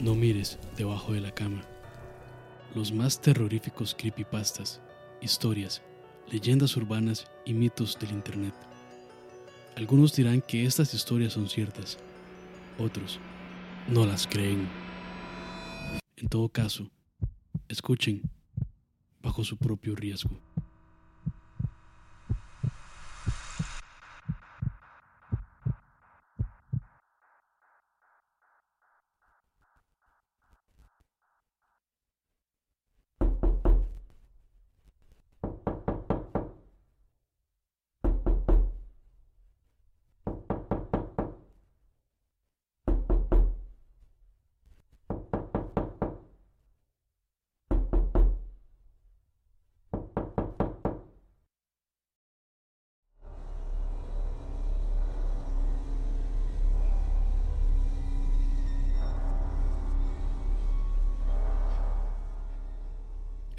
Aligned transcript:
No 0.00 0.14
mires 0.14 0.58
debajo 0.78 1.12
de 1.12 1.20
la 1.20 1.30
cama. 1.30 1.62
Los 2.74 2.90
más 2.90 3.20
terroríficos 3.20 3.94
creepypastas, 3.94 4.80
historias, 5.20 5.82
leyendas 6.30 6.74
urbanas 6.78 7.26
y 7.44 7.52
mitos 7.52 7.98
del 7.98 8.12
Internet. 8.12 8.54
Algunos 9.76 10.16
dirán 10.16 10.40
que 10.40 10.64
estas 10.64 10.94
historias 10.94 11.34
son 11.34 11.50
ciertas, 11.50 11.98
otros 12.78 13.20
no 13.88 14.06
las 14.06 14.26
creen. 14.26 14.66
En 16.16 16.28
todo 16.28 16.48
caso, 16.48 16.90
escuchen 17.68 18.22
bajo 19.20 19.44
su 19.44 19.58
propio 19.58 19.94
riesgo. 19.94 20.40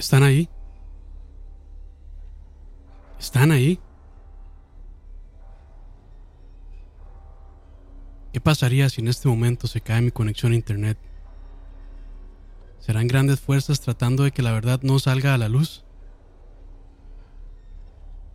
¿Están 0.02 0.24
ahí? 0.24 0.50
¿Están 3.20 3.52
ahí? 3.52 3.80
¿Qué 8.34 8.42
pasaría 8.42 8.90
si 8.90 9.02
en 9.02 9.10
este 9.10 9.28
momento 9.28 9.68
se 9.68 9.80
cae 9.80 10.02
mi 10.02 10.10
conexión 10.10 10.54
a 10.54 10.56
Internet? 10.56 10.98
¿Serán 12.80 13.08
grandes 13.08 13.42
fuerzas 13.42 13.80
tratando 13.80 14.24
de 14.24 14.32
que 14.32 14.42
la 14.42 14.52
verdad 14.52 14.80
no 14.82 14.98
salga 14.98 15.36
a 15.36 15.38
la 15.38 15.50
luz? 15.50 15.84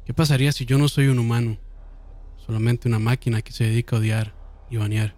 ¿Qué 0.05 0.14
pasaría 0.14 0.53
si 0.53 0.67
yo 0.67 0.78
no 0.78 0.86
soy 0.86 1.08
un 1.08 1.19
humano, 1.19 1.58
solamente 2.47 2.86
una 2.86 3.01
máquina 3.01 3.42
que 3.42 3.51
se 3.51 3.64
dedica 3.64 3.97
a 3.97 3.98
odiar 3.98 4.34
y 4.70 4.77
banear? 4.77 5.17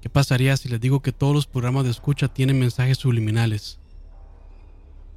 ¿Qué 0.00 0.10
pasaría 0.10 0.56
si 0.56 0.68
les 0.68 0.80
digo 0.80 1.02
que 1.02 1.12
todos 1.12 1.36
los 1.36 1.46
programas 1.46 1.84
de 1.84 1.90
escucha 1.92 2.26
tienen 2.26 2.58
mensajes 2.58 2.98
subliminales? 2.98 3.78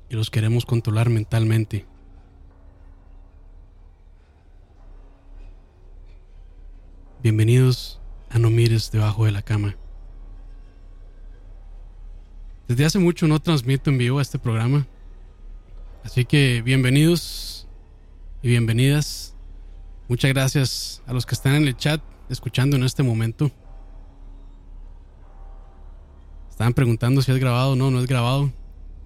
Y 0.09 0.15
los 0.15 0.29
queremos 0.29 0.65
controlar 0.65 1.09
mentalmente. 1.09 1.85
Bienvenidos 7.23 7.99
a 8.29 8.37
No 8.37 8.49
Mires 8.49 8.91
debajo 8.91 9.25
de 9.25 9.31
la 9.31 9.41
cama. 9.41 9.75
Desde 12.67 12.85
hace 12.85 12.99
mucho 12.99 13.27
no 13.27 13.39
transmito 13.39 13.89
en 13.89 13.97
vivo 13.97 14.21
este 14.21 14.39
programa, 14.39 14.87
así 16.03 16.25
que 16.25 16.61
bienvenidos 16.63 17.67
y 18.41 18.49
bienvenidas. 18.49 19.35
Muchas 20.07 20.31
gracias 20.33 21.01
a 21.07 21.13
los 21.13 21.25
que 21.25 21.33
están 21.33 21.55
en 21.55 21.67
el 21.67 21.77
chat 21.77 22.01
escuchando 22.29 22.75
en 22.75 22.83
este 22.83 23.01
momento. 23.01 23.51
Estaban 26.49 26.73
preguntando 26.73 27.21
si 27.21 27.31
es 27.31 27.37
grabado. 27.37 27.75
No, 27.75 27.91
no 27.91 27.99
es 27.99 28.07
grabado. 28.07 28.51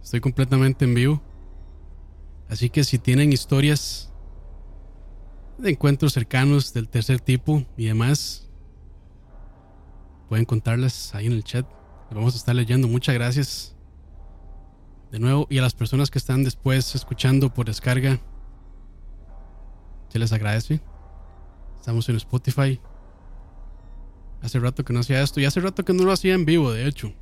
Estoy 0.10 0.22
completamente 0.22 0.86
en 0.86 0.96
vivo. 0.96 1.22
Así 2.50 2.72
que 2.72 2.84
si 2.84 2.98
tienen 2.98 3.32
historias 3.32 4.12
de 5.60 5.70
encuentros 5.70 6.14
cercanos 6.14 6.74
del 6.74 6.90
tercer 6.90 7.20
tipo 7.20 7.64
y 7.78 7.86
demás, 7.86 8.50
pueden 10.28 10.46
contarlas 10.46 11.14
ahí 11.14 11.28
en 11.28 11.34
el 11.34 11.44
chat. 11.44 11.68
vamos 12.10 12.34
a 12.34 12.38
estar 12.38 12.56
leyendo. 12.56 12.88
Muchas 12.88 13.14
gracias. 13.14 13.76
De 15.12 15.20
nuevo, 15.20 15.46
y 15.48 15.60
a 15.60 15.62
las 15.62 15.76
personas 15.76 16.10
que 16.10 16.18
están 16.18 16.44
después 16.44 16.96
escuchando 16.96 17.54
por 17.54 17.68
descarga, 17.68 18.20
se 20.08 20.18
les 20.18 20.34
agradece. 20.34 20.82
Estamos 21.78 22.10
en 22.10 22.16
Spotify. 22.16 22.82
Hace 24.42 24.58
rato 24.58 24.84
que 24.84 24.92
no 24.92 25.02
hacía 25.02 25.22
esto 25.22 25.40
y 25.40 25.46
hace 25.46 25.60
rato 25.60 25.86
que 25.86 25.94
no 25.94 26.04
lo 26.04 26.12
hacía 26.12 26.34
en 26.34 26.46
vivo, 26.46 26.72
de 26.72 26.88
hecho. 26.88 27.14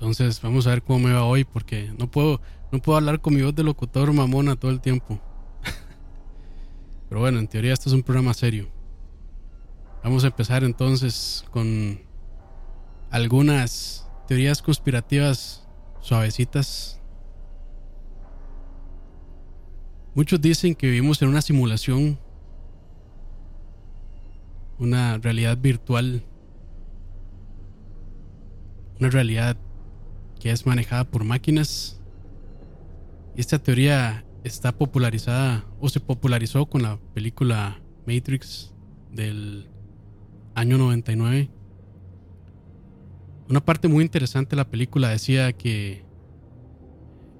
Entonces 0.00 0.40
vamos 0.40 0.66
a 0.66 0.70
ver 0.70 0.82
cómo 0.82 0.98
me 1.00 1.12
va 1.12 1.24
hoy 1.24 1.44
porque 1.44 1.92
no 1.98 2.10
puedo, 2.10 2.40
no 2.72 2.80
puedo 2.80 2.96
hablar 2.96 3.20
con 3.20 3.34
mi 3.34 3.42
voz 3.42 3.54
de 3.54 3.62
locutor 3.62 4.10
mamona 4.14 4.56
todo 4.56 4.70
el 4.70 4.80
tiempo. 4.80 5.20
Pero 7.10 7.20
bueno, 7.20 7.38
en 7.38 7.46
teoría 7.46 7.74
esto 7.74 7.90
es 7.90 7.94
un 7.94 8.02
programa 8.02 8.32
serio. 8.32 8.70
Vamos 10.02 10.24
a 10.24 10.28
empezar 10.28 10.64
entonces 10.64 11.44
con 11.50 12.00
algunas 13.10 14.08
teorías 14.26 14.62
conspirativas 14.62 15.68
suavecitas. 16.00 16.98
Muchos 20.14 20.40
dicen 20.40 20.74
que 20.74 20.86
vivimos 20.86 21.20
en 21.20 21.28
una 21.28 21.42
simulación, 21.42 22.18
una 24.78 25.18
realidad 25.18 25.58
virtual, 25.58 26.24
una 28.98 29.10
realidad 29.10 29.58
que 30.40 30.50
es 30.50 30.66
manejada 30.66 31.04
por 31.04 31.22
máquinas. 31.22 32.00
Esta 33.36 33.58
teoría 33.58 34.24
está 34.42 34.72
popularizada 34.72 35.64
o 35.78 35.88
se 35.88 36.00
popularizó 36.00 36.66
con 36.66 36.82
la 36.82 36.98
película 37.14 37.80
Matrix 38.06 38.74
del 39.12 39.68
año 40.54 40.78
99. 40.78 41.50
Una 43.48 43.60
parte 43.60 43.88
muy 43.88 44.02
interesante 44.02 44.50
de 44.50 44.56
la 44.56 44.70
película 44.70 45.08
decía 45.08 45.52
que 45.52 46.04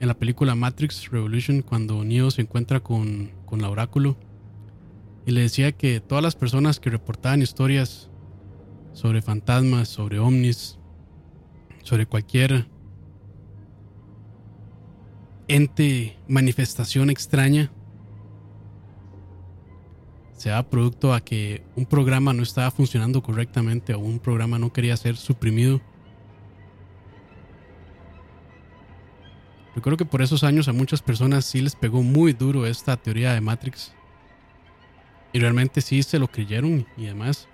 en 0.00 0.09
la 0.09 0.15
película 0.15 0.55
Matrix 0.55 1.10
Revolution, 1.10 1.62
cuando 1.62 2.05
Neo 2.05 2.31
se 2.31 2.43
encuentra 2.43 2.81
con, 2.81 3.33
con 3.47 3.60
la 3.62 3.71
oráculo, 3.71 4.16
y 5.27 5.33
le 5.33 5.43
decía 5.43 5.72
que 5.72 6.00
todas 6.00 6.25
las 6.25 6.37
personas 6.37 6.81
que 6.81 6.91
reportaban 6.91 7.43
historias 7.43 8.10
sobre 8.93 9.22
fantasmas, 9.22 9.89
sobre 9.89 10.19
ovnis, 10.19 10.78
sobre 11.83 12.06
cualquier 12.06 12.66
ente, 15.55 16.16
manifestación 16.28 17.11
extraña, 17.11 17.72
se 20.41 20.49
da 20.49 20.62
producto 20.62 21.12
a 21.12 21.21
que 21.21 21.62
un 21.77 21.84
programa 21.84 22.33
no 22.33 22.43
estaba 22.43 22.71
funcionando 22.71 23.22
correctamente 23.22 23.93
o 23.93 23.99
un 23.99 24.21
programa 24.21 24.59
no 24.59 24.72
quería 24.72 24.97
ser 24.97 25.16
suprimido. 25.16 25.83
Creo 29.83 29.97
que 29.97 30.06
por 30.06 30.22
esos 30.22 30.44
años 30.44 30.69
a 30.69 30.72
muchas 30.72 31.03
personas 31.03 31.44
sí 31.44 31.60
les 31.60 31.75
pegó 31.75 32.03
muy 32.03 32.33
duro 32.33 32.65
esta 32.65 32.97
teoría 32.97 33.34
de 33.34 33.41
Matrix. 33.41 33.93
Y 35.33 35.41
realmente 35.41 35.80
sí 35.80 36.03
se 36.03 36.19
lo 36.19 36.28
creyeron 36.28 36.86
y 36.97 37.04
demás. 37.04 37.49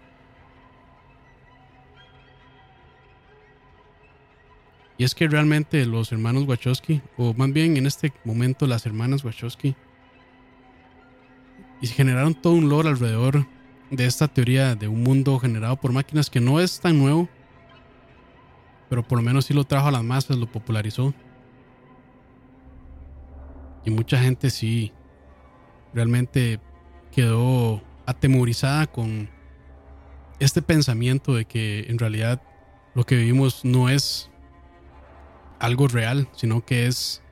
Y 4.98 5.04
es 5.04 5.14
que 5.14 5.28
realmente 5.28 5.84
los 5.84 6.10
hermanos 6.12 6.44
Wachowski, 6.46 7.02
o 7.16 7.34
más 7.34 7.52
bien 7.52 7.76
en 7.76 7.86
este 7.86 8.12
momento 8.24 8.66
las 8.66 8.86
hermanas 8.86 9.24
Wachowski, 9.24 9.74
y 11.80 11.86
generaron 11.86 12.34
todo 12.34 12.54
un 12.54 12.68
lore 12.68 12.88
alrededor 12.88 13.46
de 13.90 14.06
esta 14.06 14.26
teoría 14.28 14.74
de 14.74 14.88
un 14.88 15.02
mundo 15.02 15.38
generado 15.38 15.76
por 15.76 15.92
máquinas 15.92 16.30
que 16.30 16.40
no 16.40 16.60
es 16.60 16.80
tan 16.80 16.98
nuevo, 16.98 17.28
pero 18.88 19.06
por 19.06 19.18
lo 19.18 19.22
menos 19.22 19.46
sí 19.46 19.54
lo 19.54 19.64
trajo 19.64 19.88
a 19.88 19.90
las 19.90 20.02
masas, 20.02 20.38
lo 20.38 20.46
popularizó. 20.46 21.12
Y 23.84 23.90
mucha 23.90 24.18
gente 24.18 24.50
sí 24.50 24.92
realmente 25.92 26.58
quedó 27.12 27.82
atemorizada 28.06 28.86
con 28.86 29.28
este 30.38 30.62
pensamiento 30.62 31.34
de 31.34 31.44
que 31.44 31.86
en 31.88 31.98
realidad 31.98 32.42
lo 32.94 33.04
que 33.04 33.16
vivimos 33.16 33.64
no 33.64 33.88
es 33.88 34.30
algo 35.66 35.88
real, 35.88 36.28
sino 36.32 36.64
que 36.64 36.86
es 36.86 37.22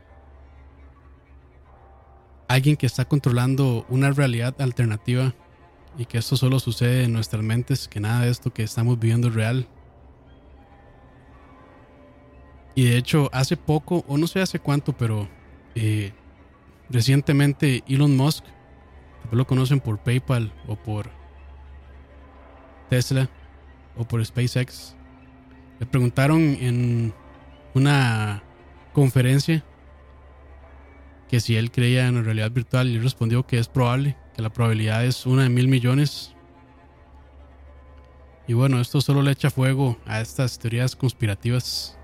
alguien 2.49 2.77
que 2.77 2.87
está 2.87 3.05
controlando 3.05 3.87
una 3.89 4.11
realidad 4.11 4.61
alternativa 4.61 5.35
y 5.97 6.07
que 6.07 6.19
esto 6.19 6.37
solo 6.37 6.59
sucede 6.59 7.05
en 7.05 7.13
nuestras 7.13 7.43
mentes, 7.43 7.89
que 7.89 8.01
nada 8.01 8.25
de 8.25 8.31
esto 8.31 8.53
que 8.53 8.65
estamos 8.65 8.99
viviendo 8.99 9.29
es 9.29 9.35
real. 9.35 9.69
Y 12.75 12.87
de 12.87 12.97
hecho, 12.97 13.31
hace 13.33 13.57
poco, 13.57 14.05
o 14.09 14.19
no 14.19 14.27
sé 14.27 14.41
hace 14.41 14.59
cuánto, 14.59 14.93
pero 14.93 15.29
eh, 15.77 16.13
recientemente 16.91 17.85
Elon 17.87 18.17
Musk, 18.17 18.45
lo 19.31 19.47
conocen 19.47 19.81
por 19.81 19.99
PayPal 20.01 20.53
o 20.67 20.77
por 20.77 21.09
Tesla 22.91 23.31
o 23.97 24.05
por 24.05 24.25
SpaceX. 24.25 24.97
Le 25.79 25.87
preguntaron 25.87 26.41
en 26.41 27.15
una 27.75 28.43
conferencia 28.93 29.65
que 31.29 31.41
si 31.41 31.57
él 31.57 31.71
creía 31.71 32.07
en 32.07 32.25
realidad 32.25 32.51
virtual 32.51 32.89
y 32.89 32.99
respondió 32.99 33.47
que 33.47 33.59
es 33.59 33.69
probable, 33.69 34.17
que 34.35 34.43
la 34.43 34.53
probabilidad 34.53 35.05
es 35.05 35.27
una 35.27 35.43
de 35.43 35.49
mil 35.49 35.69
millones. 35.69 36.35
Y 38.47 38.53
bueno, 38.53 38.81
esto 38.81 39.01
solo 39.01 39.23
le 39.23 39.33
echa 39.33 39.51
fuego 39.51 39.99
a 40.07 40.21
estas 40.21 40.59
teorías 40.59 40.95
conspirativas. 40.95 41.99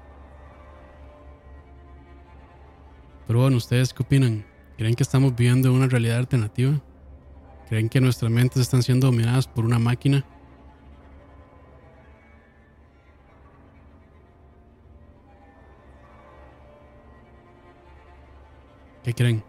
Pero 3.26 3.40
bueno, 3.40 3.58
¿ustedes 3.58 3.94
qué 3.94 4.02
opinan? 4.02 4.44
¿Creen 4.76 4.94
que 4.94 5.02
estamos 5.02 5.36
viviendo 5.36 5.72
una 5.72 5.86
realidad 5.86 6.18
alternativa? 6.18 6.80
¿Creen 7.68 7.88
que 7.88 8.00
nuestras 8.00 8.30
mentes 8.32 8.62
están 8.62 8.82
siendo 8.82 9.06
dominadas 9.06 9.46
por 9.46 9.64
una 9.64 9.78
máquina? 9.78 10.24
¿Qué 19.02 19.14
creen? 19.14 19.42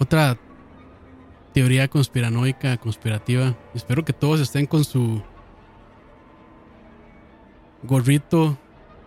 Otra 0.00 0.38
teoría 1.52 1.88
conspiranoica, 1.88 2.76
conspirativa. 2.76 3.56
Espero 3.74 4.04
que 4.04 4.12
todos 4.12 4.40
estén 4.40 4.66
con 4.66 4.84
su 4.84 5.22
gorrito 7.82 8.58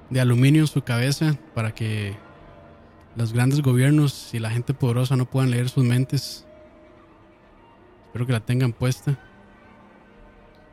de 0.09 0.21
aluminio 0.21 0.61
en 0.61 0.67
su 0.67 0.81
cabeza 0.81 1.37
para 1.53 1.73
que 1.73 2.15
los 3.15 3.33
grandes 3.33 3.61
gobiernos 3.61 4.33
y 4.33 4.39
la 4.39 4.49
gente 4.49 4.73
poderosa 4.73 5.15
no 5.15 5.25
puedan 5.25 5.51
leer 5.51 5.69
sus 5.69 5.83
mentes. 5.83 6.45
Espero 8.07 8.25
que 8.25 8.33
la 8.33 8.39
tengan 8.41 8.73
puesta. 8.73 9.17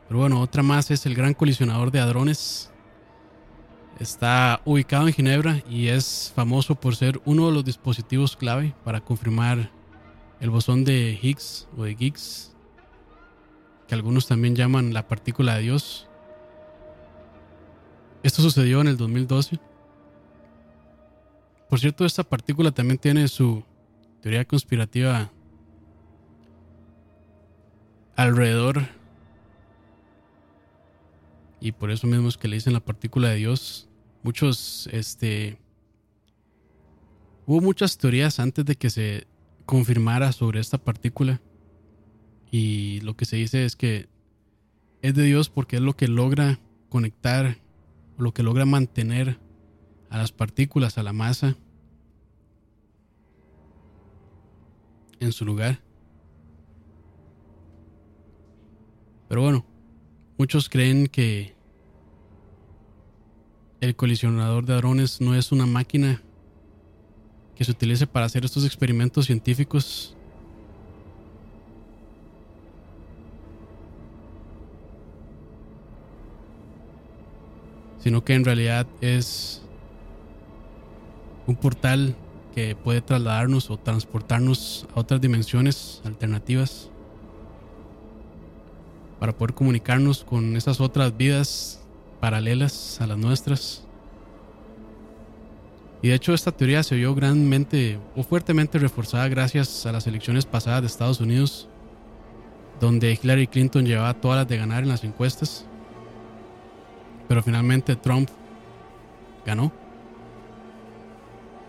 Pero 0.07 0.19
bueno, 0.19 0.41
otra 0.41 0.63
más 0.63 0.89
es 0.91 1.05
el 1.05 1.15
Gran 1.15 1.33
Colisionador 1.33 1.91
de 1.91 1.99
Hadrones. 1.99 2.71
Está 3.99 4.61
ubicado 4.65 5.07
en 5.07 5.13
Ginebra 5.13 5.61
y 5.69 5.87
es 5.87 6.31
famoso 6.35 6.75
por 6.75 6.95
ser 6.95 7.21
uno 7.25 7.47
de 7.47 7.53
los 7.53 7.65
dispositivos 7.65 8.35
clave 8.35 8.73
para 8.83 9.01
confirmar 9.01 9.71
el 10.39 10.49
bosón 10.49 10.83
de 10.83 11.19
Higgs 11.21 11.67
o 11.77 11.83
de 11.83 11.95
Higgs, 11.99 12.55
que 13.87 13.95
algunos 13.95 14.27
también 14.27 14.55
llaman 14.55 14.93
la 14.93 15.07
partícula 15.07 15.55
de 15.55 15.63
Dios. 15.63 16.07
Esto 18.23 18.41
sucedió 18.41 18.81
en 18.81 18.87
el 18.87 18.97
2012. 18.97 19.59
Por 21.69 21.79
cierto, 21.79 22.05
esta 22.05 22.23
partícula 22.23 22.71
también 22.71 22.97
tiene 22.97 23.27
su 23.27 23.63
teoría 24.21 24.45
conspirativa 24.45 25.31
alrededor. 28.15 28.87
Y 31.61 31.71
por 31.73 31.91
eso 31.91 32.07
mismo 32.07 32.29
es 32.29 32.37
que 32.37 32.47
le 32.47 32.55
dicen 32.55 32.73
la 32.73 32.79
partícula 32.79 33.29
de 33.29 33.35
Dios. 33.35 33.89
Muchos, 34.23 34.89
este... 34.91 35.57
Hubo 37.45 37.61
muchas 37.61 37.97
teorías 37.97 38.39
antes 38.39 38.65
de 38.65 38.75
que 38.75 38.89
se 38.89 39.28
confirmara 39.69 40.31
sobre 40.31 40.59
esta 40.59 40.79
partícula. 40.79 41.41
Y 42.49 43.01
lo 43.01 43.15
que 43.15 43.25
se 43.25 43.35
dice 43.35 43.65
es 43.65 43.75
que 43.75 44.09
es 45.03 45.13
de 45.13 45.21
Dios 45.21 45.51
porque 45.51 45.75
es 45.75 45.81
lo 45.83 45.95
que 45.95 46.07
logra 46.07 46.59
conectar, 46.89 47.59
lo 48.17 48.33
que 48.33 48.41
logra 48.41 48.65
mantener 48.65 49.37
a 50.09 50.17
las 50.17 50.31
partículas, 50.31 50.97
a 50.97 51.03
la 51.03 51.13
masa, 51.13 51.55
en 55.19 55.31
su 55.31 55.45
lugar. 55.45 55.83
Pero 59.27 59.43
bueno, 59.43 59.67
muchos 60.39 60.67
creen 60.67 61.05
que 61.05 61.53
el 63.81 63.95
colisionador 63.95 64.65
de 64.65 64.73
hadrones 64.73 65.21
no 65.21 65.35
es 65.35 65.51
una 65.51 65.67
máquina 65.67 66.23
que 67.59 67.65
se 67.65 67.71
utilice 67.71 68.07
para 68.07 68.25
hacer 68.25 68.45
estos 68.45 68.63
experimentos 68.63 69.25
científicos. 69.25 70.15
Sino 77.99 78.23
que 78.23 78.33
en 78.33 78.45
realidad 78.45 78.87
es 79.01 79.61
un 81.47 81.57
portal 81.57 82.15
que 82.55 82.77
puede 82.77 83.01
trasladarnos 83.01 83.69
o 83.69 83.75
transportarnos 83.75 84.87
a 84.95 85.01
otras 85.01 85.19
dimensiones 85.19 86.01
alternativas 86.05 86.89
para 89.19 89.37
poder 89.37 89.53
comunicarnos 89.53 90.23
con 90.23 90.55
esas 90.55 90.79
otras 90.79 91.17
vidas 91.17 91.81
paralelas 92.21 93.01
a 93.01 93.07
las 93.07 93.17
nuestras. 93.17 93.88
Y 96.01 96.09
de 96.09 96.15
hecho 96.15 96.33
esta 96.33 96.51
teoría 96.51 96.81
se 96.83 96.95
vio 96.95 97.13
grandemente 97.13 97.99
o 98.15 98.23
fuertemente 98.23 98.79
reforzada 98.79 99.27
gracias 99.27 99.85
a 99.85 99.91
las 99.91 100.07
elecciones 100.07 100.45
pasadas 100.45 100.81
de 100.81 100.87
Estados 100.87 101.19
Unidos, 101.19 101.67
donde 102.79 103.19
Hillary 103.21 103.47
Clinton 103.47 103.85
llevaba 103.85 104.13
todas 104.13 104.37
las 104.37 104.47
de 104.47 104.57
ganar 104.57 104.83
en 104.83 104.89
las 104.89 105.03
encuestas, 105.03 105.65
pero 107.27 107.43
finalmente 107.43 107.97
Trump 107.97 108.29
ganó. 109.45 109.73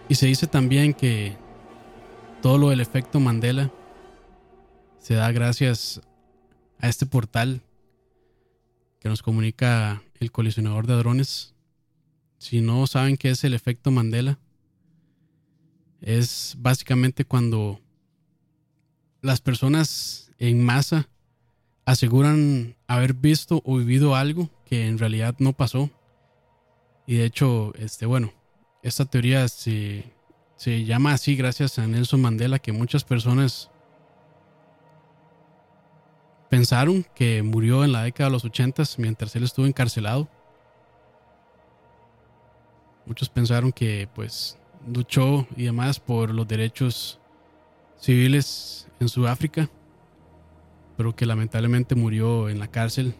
Y 0.09 0.15
se 0.15 0.27
dice 0.27 0.47
también 0.47 0.95
que 0.95 1.37
todo 2.41 2.59
lo 2.59 2.71
del 2.71 2.81
efecto 2.81 3.19
Mandela 3.19 3.71
se 4.99 5.15
da 5.15 5.31
gracias 5.33 6.01
a 6.79 6.89
este 6.89 7.07
portal 7.07 7.63
que 9.01 9.09
nos 9.09 9.23
comunica 9.23 10.03
el 10.21 10.31
colisionador 10.31 10.87
de 10.87 10.95
drones 10.95 11.55
si 12.41 12.63
no 12.63 12.87
saben 12.87 13.19
qué 13.19 13.29
es 13.29 13.45
el 13.45 13.53
efecto 13.53 13.91
Mandela, 13.91 14.39
es 16.01 16.57
básicamente 16.59 17.27
cuando 17.27 17.79
las 19.21 19.43
personas 19.43 20.33
en 20.39 20.65
masa 20.65 21.11
aseguran 21.85 22.77
haber 22.87 23.13
visto 23.13 23.61
o 23.67 23.77
vivido 23.77 24.17
algo 24.17 24.49
que 24.65 24.87
en 24.87 24.97
realidad 24.97 25.37
no 25.39 25.53
pasó. 25.53 25.91
Y 27.07 27.17
de 27.17 27.27
hecho, 27.27 27.75
este, 27.75 28.07
bueno, 28.07 28.33
esta 28.83 29.05
teoría 29.05 29.47
se, 29.49 30.11
se 30.57 30.87
llama 30.87 31.13
así 31.13 31.37
gracias 31.37 31.79
a 31.79 31.87
Nelson 31.87 32.23
Mandela, 32.23 32.59
que 32.59 32.73
muchas 32.73 33.05
personas 33.05 33.71
pensaron 36.49 37.05
que 37.15 37.43
murió 37.43 37.85
en 37.85 37.93
la 37.93 38.03
década 38.05 38.31
de 38.31 38.33
los 38.33 38.47
80 38.47 38.83
mientras 38.97 39.37
él 39.37 39.45
estuvo 39.45 39.67
encarcelado 39.67 40.27
Muchos 43.11 43.29
pensaron 43.29 43.73
que 43.73 44.09
pues 44.15 44.57
luchó 44.87 45.45
y 45.57 45.65
demás 45.65 45.99
por 45.99 46.33
los 46.33 46.47
derechos 46.47 47.19
civiles 47.99 48.87
en 49.01 49.09
Sudáfrica, 49.09 49.69
pero 50.97 51.17
que 51.17 51.27
lamentablemente 51.27 51.97
murió 51.97 52.49
en 52.49 52.61
la 52.61 52.69
cárcel 52.69 53.17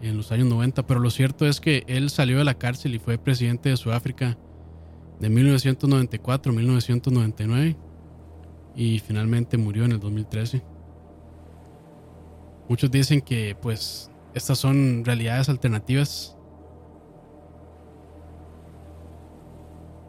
en 0.00 0.16
los 0.16 0.30
años 0.30 0.46
90. 0.46 0.86
Pero 0.86 1.00
lo 1.00 1.10
cierto 1.10 1.44
es 1.44 1.60
que 1.60 1.82
él 1.88 2.08
salió 2.08 2.38
de 2.38 2.44
la 2.44 2.54
cárcel 2.54 2.94
y 2.94 3.00
fue 3.00 3.18
presidente 3.18 3.70
de 3.70 3.76
Sudáfrica 3.76 4.38
de 5.18 5.28
1994 5.28 6.52
a 6.52 6.54
1999 6.54 7.76
y 8.76 9.00
finalmente 9.00 9.58
murió 9.58 9.86
en 9.86 9.90
el 9.90 9.98
2013. 9.98 10.62
Muchos 12.68 12.88
dicen 12.92 13.22
que 13.22 13.56
pues 13.60 14.08
estas 14.34 14.56
son 14.56 15.04
realidades 15.04 15.48
alternativas 15.48 16.36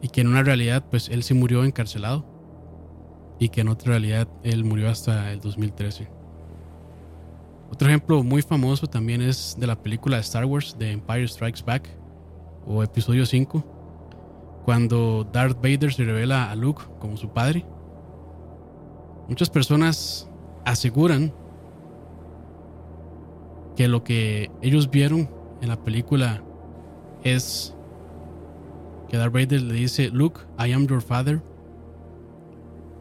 y 0.02 0.08
que 0.08 0.20
en 0.20 0.28
una 0.28 0.42
realidad 0.42 0.84
pues 0.90 1.08
él 1.08 1.22
sí 1.22 1.32
murió 1.32 1.64
encarcelado 1.64 2.26
y 3.38 3.48
que 3.48 3.62
en 3.62 3.68
otra 3.68 3.92
realidad 3.92 4.28
él 4.42 4.64
murió 4.64 4.90
hasta 4.90 5.32
el 5.32 5.40
2013. 5.40 6.08
Otro 7.70 7.88
ejemplo 7.88 8.22
muy 8.22 8.42
famoso 8.42 8.86
también 8.86 9.22
es 9.22 9.56
de 9.58 9.66
la 9.66 9.80
película 9.80 10.16
de 10.16 10.22
Star 10.22 10.44
Wars 10.44 10.76
de 10.78 10.90
Empire 10.90 11.26
Strikes 11.26 11.62
Back 11.64 11.88
o 12.66 12.82
episodio 12.82 13.24
5, 13.24 14.60
cuando 14.64 15.24
Darth 15.32 15.56
Vader 15.56 15.92
se 15.92 16.04
revela 16.04 16.50
a 16.50 16.54
Luke 16.54 16.82
como 16.98 17.16
su 17.16 17.30
padre. 17.30 17.64
Muchas 19.28 19.48
personas 19.48 20.28
aseguran 20.64 21.32
que 23.74 23.88
lo 23.88 24.04
que 24.04 24.50
ellos 24.60 24.90
vieron 24.90 25.30
en 25.60 25.68
la 25.68 25.82
película 25.82 26.42
es 27.24 27.74
que 29.12 29.18
Darth 29.18 29.34
Vader 29.34 29.60
le 29.60 29.74
dice, 29.74 30.08
Luke, 30.08 30.40
I 30.58 30.72
am 30.72 30.86
your 30.86 31.02
father, 31.02 31.42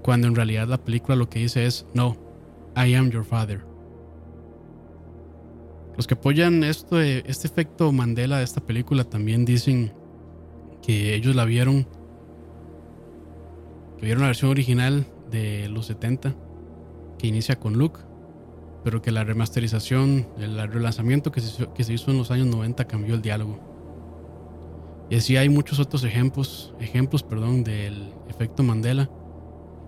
cuando 0.03 0.27
en 0.27 0.35
realidad 0.35 0.67
la 0.67 0.77
película 0.77 1.15
lo 1.15 1.29
que 1.29 1.39
dice 1.39 1.65
es, 1.65 1.85
no, 1.93 2.17
I 2.75 2.93
am 2.95 3.09
your 3.11 3.23
father. 3.23 3.63
Los 5.95 6.07
que 6.07 6.15
apoyan 6.15 6.65
esto, 6.65 6.99
este 6.99 7.47
efecto 7.47 7.93
Mandela 7.93 8.39
de 8.39 8.43
esta 8.43 8.59
película 8.59 9.05
también 9.05 9.45
dicen 9.45 9.93
que 10.81 11.15
ellos 11.15 11.33
la 11.33 11.45
vieron, 11.45 11.87
que 13.97 14.05
vieron 14.05 14.23
la 14.23 14.27
versión 14.27 14.51
original 14.51 15.05
de 15.29 15.69
los 15.69 15.85
70, 15.85 16.35
que 17.19 17.27
inicia 17.27 17.57
con 17.57 17.77
Luke, 17.77 18.01
pero 18.83 19.01
que 19.01 19.11
la 19.11 19.23
remasterización, 19.23 20.27
el 20.37 20.57
relanzamiento 20.69 21.31
que 21.31 21.39
se 21.39 21.93
hizo 21.93 22.11
en 22.11 22.17
los 22.17 22.31
años 22.31 22.47
90 22.47 22.85
cambió 22.85 23.15
el 23.15 23.21
diálogo. 23.21 23.70
Y 25.11 25.17
así 25.17 25.35
hay 25.35 25.49
muchos 25.49 25.77
otros 25.79 26.05
ejemplos, 26.05 26.73
ejemplos 26.79 27.21
perdón, 27.21 27.65
del 27.65 28.13
efecto 28.29 28.63
Mandela 28.63 29.09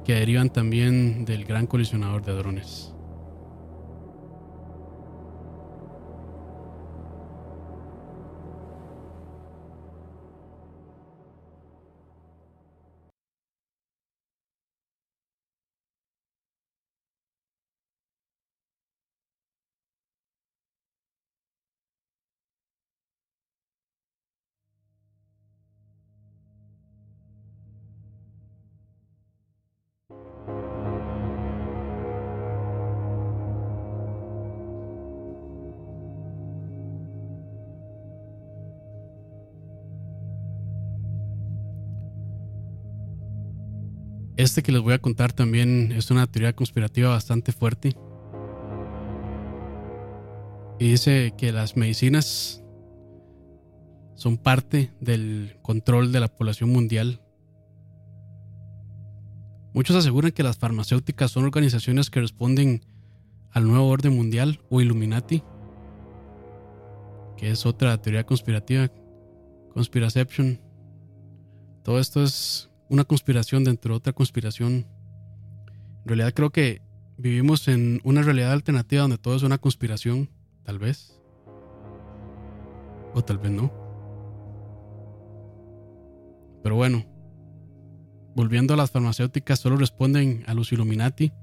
que 0.04 0.16
derivan 0.16 0.50
también 0.50 1.24
del 1.24 1.46
gran 1.46 1.66
colisionador 1.66 2.26
de 2.26 2.34
drones. 2.34 2.93
Este 44.36 44.64
que 44.64 44.72
les 44.72 44.82
voy 44.82 44.94
a 44.94 45.00
contar 45.00 45.32
también 45.32 45.92
es 45.92 46.10
una 46.10 46.26
teoría 46.26 46.54
conspirativa 46.54 47.10
bastante 47.10 47.52
fuerte. 47.52 47.96
Y 50.80 50.90
dice 50.90 51.34
que 51.38 51.52
las 51.52 51.78
medicinas 51.78 52.64
son 54.16 54.38
parte 54.38 54.92
del 55.00 55.58
control 55.62 56.12
de 56.12 56.20
la 56.20 56.30
población 56.30 56.72
mundial. 56.72 57.22
Muchos 59.74 59.96
aseguran 59.96 60.32
que 60.32 60.44
las 60.44 60.58
farmacéuticas 60.58 61.30
son 61.30 61.46
organizaciones 61.46 62.10
que 62.10 62.22
responden 62.22 62.84
al 63.52 63.68
nuevo 63.68 63.88
orden 63.88 64.16
mundial 64.16 64.62
o 64.70 64.82
Illuminati, 64.82 65.44
que 67.38 67.52
es 67.52 67.68
otra 67.68 68.02
teoría 68.02 68.26
conspirativa, 68.26 68.90
conspiraception. 69.74 70.60
Todo 71.84 72.00
esto 72.00 72.24
es 72.24 72.73
una 72.94 73.06
conspiración 73.06 73.64
dentro 73.64 73.94
de 73.94 73.98
otra 73.98 74.14
conspiración. 74.14 74.86
En 76.04 76.06
realidad 76.06 76.32
creo 76.36 76.52
que 76.52 76.84
vivimos 77.18 77.68
en 77.68 78.00
una 78.04 78.22
realidad 78.22 78.52
alternativa 78.52 79.02
donde 79.02 79.18
todo 79.18 79.36
es 79.36 79.42
una 79.42 79.58
conspiración, 79.58 80.30
tal 80.62 80.78
vez. 80.78 81.20
O 83.16 83.24
tal 83.24 83.40
vez 83.40 83.52
no. 83.52 83.74
Pero 86.62 86.76
bueno, 86.76 87.04
volviendo 88.36 88.76
a 88.76 88.78
las 88.78 88.92
farmacéuticas, 88.92 89.60
solo 89.60 89.76
responden 89.76 90.44
a 90.46 90.54
los 90.54 90.72
Illuminati. 90.72 91.34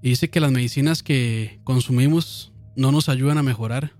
Y 0.00 0.10
dice 0.10 0.30
que 0.30 0.38
las 0.38 0.52
medicinas 0.52 1.02
que 1.02 1.60
consumimos 1.64 2.52
no 2.76 2.92
nos 2.92 3.08
ayudan 3.08 3.38
a 3.38 3.42
mejorar, 3.42 3.94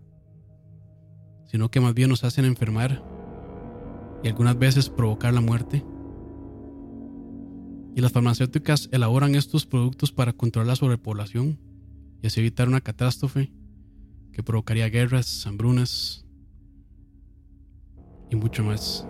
sino 1.46 1.72
que 1.72 1.80
más 1.80 1.92
bien 1.92 2.08
nos 2.08 2.22
hacen 2.22 2.44
enfermar 2.44 3.11
y 4.22 4.28
algunas 4.28 4.58
veces 4.58 4.88
provocar 4.88 5.34
la 5.34 5.40
muerte. 5.40 5.84
Y 7.94 8.00
las 8.00 8.12
farmacéuticas 8.12 8.88
elaboran 8.92 9.34
estos 9.34 9.66
productos 9.66 10.12
para 10.12 10.32
controlar 10.32 10.68
la 10.68 10.76
sobrepoblación 10.76 11.58
y 12.22 12.26
así 12.26 12.40
evitar 12.40 12.68
una 12.68 12.80
catástrofe 12.80 13.52
que 14.32 14.42
provocaría 14.42 14.88
guerras, 14.88 15.46
hambrunas 15.46 16.24
y 18.30 18.36
mucho 18.36 18.64
más. 18.64 19.06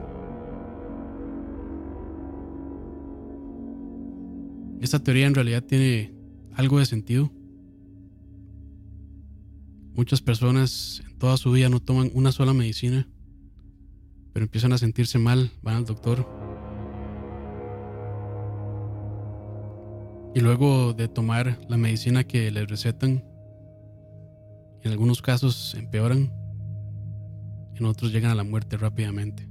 Esta 4.80 4.98
teoría 4.98 5.28
en 5.28 5.34
realidad 5.34 5.62
tiene 5.62 6.12
algo 6.54 6.80
de 6.80 6.86
sentido. 6.86 7.30
Muchas 9.94 10.20
personas 10.20 11.02
en 11.06 11.18
toda 11.18 11.36
su 11.36 11.52
vida 11.52 11.68
no 11.68 11.78
toman 11.78 12.10
una 12.14 12.32
sola 12.32 12.52
medicina 12.52 13.06
pero 14.32 14.44
empiezan 14.44 14.72
a 14.72 14.78
sentirse 14.78 15.18
mal, 15.18 15.50
van 15.62 15.76
al 15.76 15.84
doctor. 15.84 16.26
Y 20.34 20.40
luego 20.40 20.94
de 20.94 21.08
tomar 21.08 21.58
la 21.68 21.76
medicina 21.76 22.24
que 22.24 22.50
les 22.50 22.68
recetan, 22.68 23.24
en 24.82 24.90
algunos 24.90 25.20
casos 25.20 25.74
empeoran, 25.74 26.32
en 27.74 27.84
otros 27.84 28.12
llegan 28.12 28.30
a 28.30 28.34
la 28.34 28.44
muerte 28.44 28.76
rápidamente, 28.76 29.48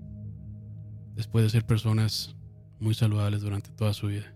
después 1.16 1.44
de 1.44 1.50
ser 1.52 1.66
personas 1.66 2.36
muy 2.80 2.96
saludables 2.96 3.42
durante 3.42 3.70
toda 3.72 3.94
su 3.94 4.08
vida. 4.08 4.34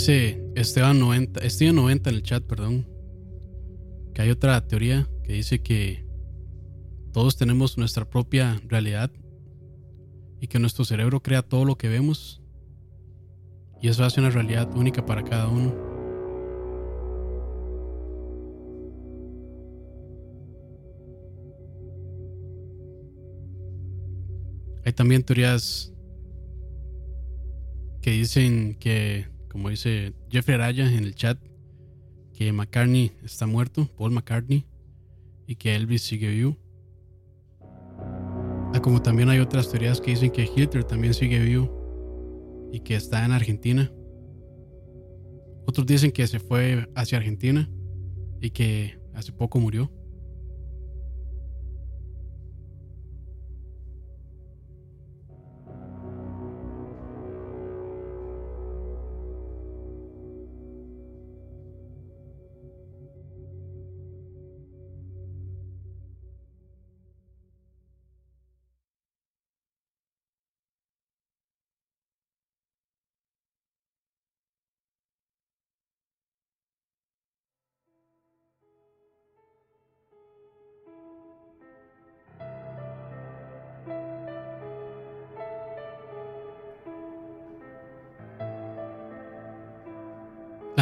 Dice 0.00 0.42
Esteban 0.54 0.98
90, 0.98 1.40
Esteban 1.40 1.74
90 1.74 2.08
en 2.08 2.16
el 2.16 2.22
chat, 2.22 2.42
perdón, 2.42 2.88
que 4.14 4.22
hay 4.22 4.30
otra 4.30 4.66
teoría 4.66 5.06
que 5.24 5.34
dice 5.34 5.62
que 5.62 6.06
todos 7.12 7.36
tenemos 7.36 7.76
nuestra 7.76 8.08
propia 8.08 8.62
realidad 8.66 9.10
y 10.40 10.46
que 10.46 10.58
nuestro 10.58 10.86
cerebro 10.86 11.22
crea 11.22 11.42
todo 11.42 11.66
lo 11.66 11.76
que 11.76 11.90
vemos 11.90 12.40
y 13.82 13.88
eso 13.88 14.02
hace 14.02 14.20
una 14.20 14.30
realidad 14.30 14.74
única 14.74 15.04
para 15.04 15.22
cada 15.22 15.48
uno. 15.48 15.74
Hay 24.82 24.94
también 24.94 25.22
teorías 25.24 25.92
que 28.00 28.12
dicen 28.12 28.76
que 28.80 29.28
como 29.50 29.68
dice 29.68 30.14
Jeffrey 30.30 30.54
Araya 30.54 30.90
en 30.90 31.04
el 31.04 31.14
chat, 31.14 31.38
que 32.32 32.52
McCartney 32.52 33.12
está 33.22 33.46
muerto, 33.46 33.88
Paul 33.96 34.12
McCartney, 34.12 34.64
y 35.46 35.56
que 35.56 35.74
Elvis 35.74 36.02
sigue 36.02 36.28
vivo. 36.28 36.56
Ah, 38.72 38.80
como 38.80 39.02
también 39.02 39.28
hay 39.28 39.40
otras 39.40 39.68
teorías 39.68 40.00
que 40.00 40.12
dicen 40.12 40.30
que 40.30 40.48
Hitler 40.54 40.84
también 40.84 41.12
sigue 41.12 41.40
vivo 41.40 42.70
y 42.72 42.80
que 42.80 42.94
está 42.94 43.24
en 43.24 43.32
Argentina. 43.32 43.92
Otros 45.66 45.86
dicen 45.86 46.12
que 46.12 46.26
se 46.28 46.38
fue 46.38 46.88
hacia 46.94 47.18
Argentina 47.18 47.68
y 48.40 48.50
que 48.50 48.98
hace 49.14 49.32
poco 49.32 49.58
murió. 49.58 49.90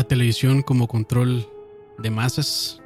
Televisión 0.09 0.63
como 0.63 0.89
control 0.89 1.49
de 1.99 2.11
masas. 2.11 2.83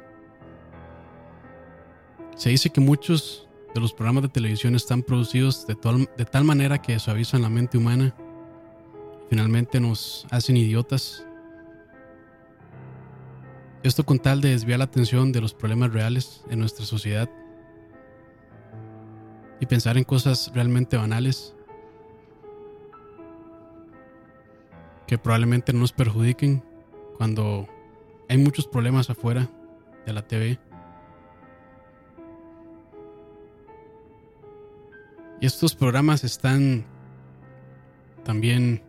Se 2.35 2.49
dice 2.49 2.69
que 2.69 2.81
muchos 2.81 3.47
de 3.73 3.81
los 3.81 3.93
programas 3.93 4.23
de 4.23 4.29
televisión 4.29 4.75
están 4.75 5.01
producidos 5.01 5.65
de, 5.65 5.75
de 6.17 6.25
tal 6.25 6.43
manera 6.43 6.81
que 6.81 6.99
suavizan 6.99 7.41
la 7.41 7.49
mente 7.49 7.77
humana. 7.77 8.13
Finalmente 9.29 9.79
nos 9.79 10.27
hacen 10.29 10.57
idiotas. 10.57 11.25
Esto 13.81 14.05
con 14.05 14.19
tal 14.19 14.41
de 14.41 14.49
desviar 14.49 14.79
la 14.79 14.85
atención 14.85 15.31
de 15.31 15.41
los 15.41 15.53
problemas 15.53 15.91
reales 15.91 16.43
en 16.49 16.59
nuestra 16.59 16.85
sociedad 16.85 17.29
y 19.59 19.65
pensar 19.65 19.97
en 19.97 20.03
cosas 20.03 20.51
realmente 20.53 20.97
banales 20.97 21.55
que 25.07 25.17
probablemente 25.17 25.73
no 25.73 25.79
nos 25.79 25.91
perjudiquen 25.91 26.63
cuando 27.17 27.67
hay 28.29 28.37
muchos 28.37 28.67
problemas 28.67 29.09
afuera 29.09 29.49
de 30.05 30.13
la 30.13 30.27
TV. 30.27 30.59
Y 35.41 35.45
estos 35.45 35.75
programas 35.75 36.23
están 36.23 36.85
también 38.23 38.81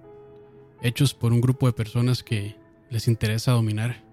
hechos 0.83 1.15
por 1.15 1.33
un 1.33 1.41
grupo 1.41 1.67
de 1.67 1.73
personas 1.73 2.23
que 2.23 2.57
les 2.91 3.09
interesa 3.09 3.53
dominar, 3.53 4.05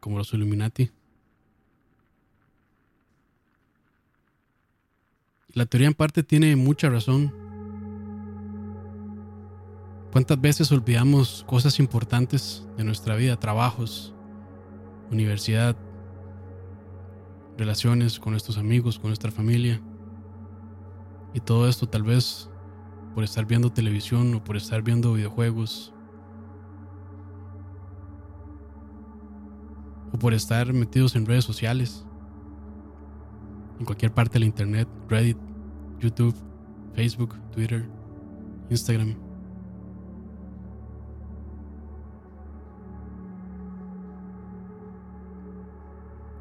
como 0.00 0.16
los 0.16 0.32
Illuminati. 0.32 0.90
La 5.52 5.66
teoría 5.66 5.88
en 5.88 5.94
parte 5.94 6.22
tiene 6.22 6.54
mucha 6.56 6.88
razón. 6.88 7.47
¿Cuántas 10.12 10.40
veces 10.40 10.72
olvidamos 10.72 11.44
cosas 11.46 11.78
importantes 11.78 12.66
de 12.78 12.84
nuestra 12.84 13.14
vida? 13.14 13.38
Trabajos, 13.38 14.14
universidad, 15.10 15.76
relaciones 17.58 18.18
con 18.18 18.32
nuestros 18.32 18.56
amigos, 18.56 18.98
con 18.98 19.10
nuestra 19.10 19.30
familia. 19.30 19.82
Y 21.34 21.40
todo 21.40 21.68
esto 21.68 21.86
tal 21.86 22.04
vez 22.04 22.48
por 23.14 23.22
estar 23.22 23.44
viendo 23.44 23.70
televisión 23.70 24.34
o 24.34 24.42
por 24.42 24.56
estar 24.56 24.80
viendo 24.80 25.12
videojuegos. 25.12 25.92
O 30.12 30.18
por 30.18 30.32
estar 30.32 30.72
metidos 30.72 31.16
en 31.16 31.26
redes 31.26 31.44
sociales. 31.44 32.06
En 33.78 33.84
cualquier 33.84 34.14
parte 34.14 34.34
del 34.34 34.44
internet, 34.44 34.88
Reddit, 35.06 35.36
YouTube, 36.00 36.34
Facebook, 36.94 37.34
Twitter, 37.52 37.86
Instagram. 38.70 39.27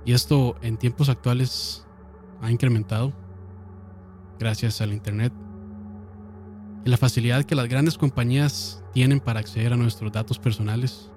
Y 0.08 0.14
esto 0.14 0.56
en 0.62 0.78
tiempos 0.78 1.10
actuales 1.10 1.86
ha 2.42 2.50
incrementado 2.50 3.12
gracias 4.40 4.80
al 4.80 4.94
Internet 4.94 5.34
y 6.86 6.90
la 6.90 6.96
facilidad 6.96 7.44
que 7.44 7.56
las 7.56 7.68
grandes 7.68 7.98
compañías 7.98 8.82
tienen 8.94 9.20
para 9.20 9.42
acceder 9.42 9.74
a 9.74 9.76
nuestros 9.76 10.10
datos 10.14 10.40
personales, 10.40 11.12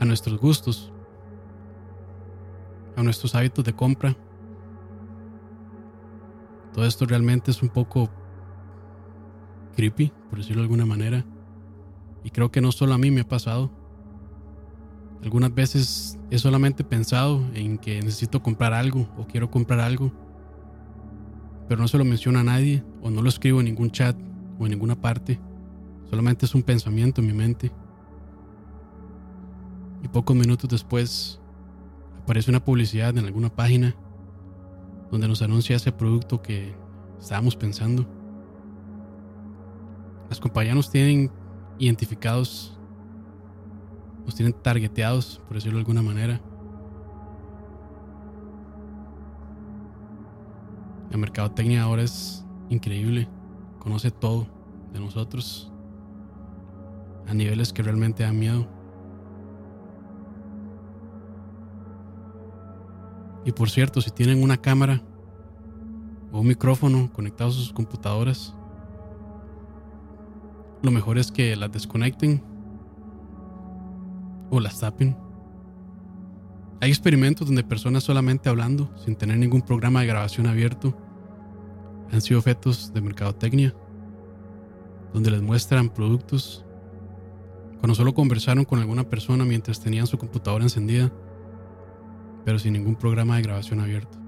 a 0.00 0.06
nuestros 0.06 0.40
gustos, 0.40 0.90
a 2.96 3.02
nuestros 3.02 3.34
hábitos 3.34 3.62
de 3.66 3.74
compra. 3.74 4.16
Todo 6.72 6.86
esto 6.86 7.04
realmente 7.04 7.50
es 7.50 7.60
un 7.60 7.68
poco 7.68 8.08
creepy, 9.74 10.10
por 10.30 10.38
decirlo 10.38 10.62
de 10.62 10.64
alguna 10.64 10.86
manera. 10.86 11.22
Y 12.24 12.30
creo 12.30 12.50
que 12.50 12.62
no 12.62 12.72
solo 12.72 12.94
a 12.94 12.98
mí 12.98 13.10
me 13.10 13.20
ha 13.20 13.28
pasado. 13.28 13.70
Algunas 15.26 15.52
veces 15.52 16.16
he 16.30 16.38
solamente 16.38 16.84
pensado 16.84 17.44
en 17.52 17.78
que 17.78 18.00
necesito 18.00 18.44
comprar 18.44 18.72
algo 18.72 19.08
o 19.18 19.26
quiero 19.26 19.50
comprar 19.50 19.80
algo, 19.80 20.12
pero 21.68 21.80
no 21.80 21.88
se 21.88 21.98
lo 21.98 22.04
menciono 22.04 22.38
a 22.38 22.44
nadie 22.44 22.84
o 23.02 23.10
no 23.10 23.22
lo 23.22 23.28
escribo 23.28 23.58
en 23.58 23.66
ningún 23.66 23.90
chat 23.90 24.16
o 24.60 24.66
en 24.66 24.70
ninguna 24.70 24.94
parte. 24.94 25.40
Solamente 26.08 26.46
es 26.46 26.54
un 26.54 26.62
pensamiento 26.62 27.20
en 27.20 27.26
mi 27.26 27.32
mente. 27.32 27.72
Y 30.04 30.06
pocos 30.06 30.36
minutos 30.36 30.70
después 30.70 31.40
aparece 32.22 32.52
una 32.52 32.64
publicidad 32.64 33.18
en 33.18 33.24
alguna 33.24 33.52
página 33.52 33.96
donde 35.10 35.26
nos 35.26 35.42
anuncia 35.42 35.74
ese 35.74 35.90
producto 35.90 36.40
que 36.40 36.72
estábamos 37.18 37.56
pensando. 37.56 38.06
Las 40.28 40.38
compañías 40.38 40.76
nos 40.76 40.88
tienen 40.88 41.32
identificados 41.80 42.75
nos 44.26 44.34
tienen 44.34 44.52
targeteados, 44.52 45.40
por 45.46 45.54
decirlo 45.54 45.76
de 45.78 45.82
alguna 45.82 46.02
manera. 46.02 46.40
La 51.10 51.16
mercadotecnia 51.16 51.84
ahora 51.84 52.02
es 52.02 52.44
increíble, 52.68 53.28
conoce 53.78 54.10
todo 54.10 54.48
de 54.92 54.98
nosotros 54.98 55.72
a 57.28 57.34
niveles 57.34 57.72
que 57.72 57.82
realmente 57.82 58.24
dan 58.24 58.38
miedo. 58.38 58.66
Y 63.44 63.52
por 63.52 63.70
cierto, 63.70 64.00
si 64.00 64.10
tienen 64.10 64.42
una 64.42 64.56
cámara 64.56 65.00
o 66.32 66.40
un 66.40 66.48
micrófono 66.48 67.12
conectados 67.12 67.54
a 67.54 67.60
sus 67.60 67.72
computadoras, 67.72 68.56
lo 70.82 70.90
mejor 70.90 71.16
es 71.16 71.30
que 71.30 71.54
las 71.54 71.70
desconecten 71.70 72.55
o 74.50 74.60
las 74.60 74.80
tapen. 74.80 75.16
Hay 76.80 76.90
experimentos 76.90 77.46
donde 77.46 77.64
personas 77.64 78.04
solamente 78.04 78.48
hablando, 78.48 78.90
sin 78.96 79.16
tener 79.16 79.38
ningún 79.38 79.62
programa 79.62 80.00
de 80.00 80.06
grabación 80.06 80.46
abierto, 80.46 80.96
han 82.12 82.20
sido 82.20 82.38
objetos 82.38 82.92
de 82.92 83.00
mercadotecnia, 83.00 83.74
donde 85.12 85.30
les 85.30 85.42
muestran 85.42 85.88
productos 85.88 86.64
cuando 87.80 87.94
solo 87.94 88.14
conversaron 88.14 88.64
con 88.64 88.78
alguna 88.78 89.04
persona 89.04 89.44
mientras 89.44 89.80
tenían 89.80 90.06
su 90.06 90.18
computadora 90.18 90.64
encendida, 90.64 91.12
pero 92.44 92.58
sin 92.58 92.72
ningún 92.74 92.96
programa 92.96 93.36
de 93.36 93.42
grabación 93.42 93.80
abierto. 93.80 94.25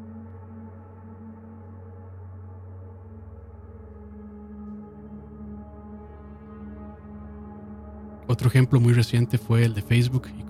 Otro 8.38 8.51
ejemplo 8.51 8.79
muy 8.79 8.92
reciente 8.92 9.37
fue 9.37 9.64
el 9.64 9.74
de 9.74 9.83
Facebook 9.83 10.29
y 10.38 10.44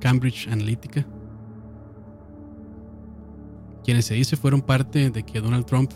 Cambridge, 0.00 0.48
Analytica, 0.48 1.06
quienes 3.82 4.04
se 4.04 4.12
dice 4.12 4.36
fueron 4.36 4.60
parte 4.60 5.08
de 5.08 5.22
que 5.22 5.40
Donald 5.40 5.64
Trump 5.64 5.92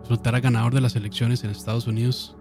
resultara 0.00 0.40
ganador 0.40 0.72
de 0.72 0.80
las 0.80 0.96
elecciones 0.96 1.44
en 1.44 1.50
Estados 1.50 1.86
Unidos. 1.86 2.34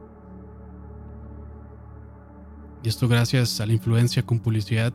Y 2.82 2.88
esto 2.88 3.10
gracias 3.10 3.60
a 3.60 3.65
la 3.65 3.73
influencia 3.73 4.23
con 4.25 4.39
publicidad 4.39 4.93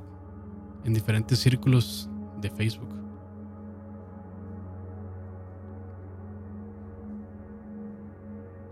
en 0.87 0.95
diferentes 0.95 1.39
círculos 1.39 2.09
de 2.41 2.49
Facebook. 2.49 2.95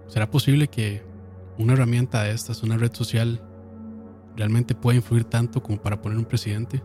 ¿Será 0.08 0.30
posible 0.30 0.68
que 0.68 1.02
una 1.58 1.74
herramienta 1.74 2.22
de 2.22 2.30
estas, 2.32 2.62
una 2.62 2.78
red 2.78 2.94
social, 2.94 3.42
realmente 4.37 4.75
puede 4.75 4.97
influir 4.99 5.25
tanto 5.25 5.62
como 5.62 5.79
para 5.79 6.01
poner 6.01 6.18
un 6.18 6.25
presidente? 6.25 6.83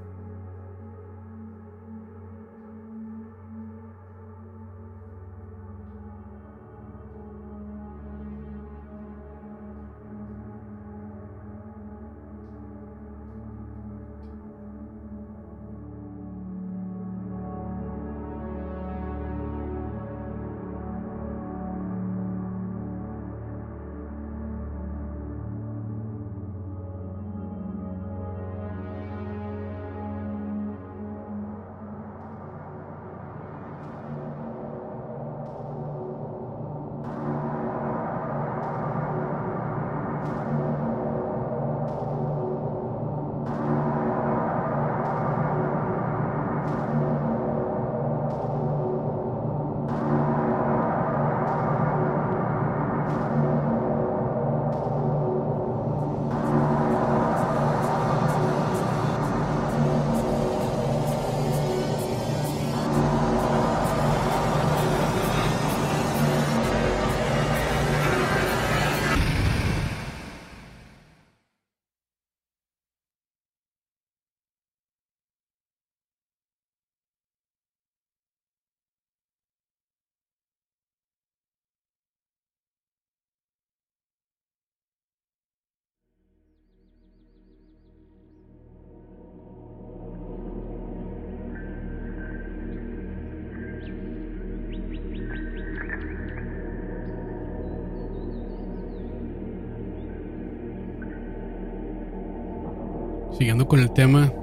Siguiendo 103.40 103.68
con 103.70 103.80
el 103.80 103.92
tema 103.92 104.34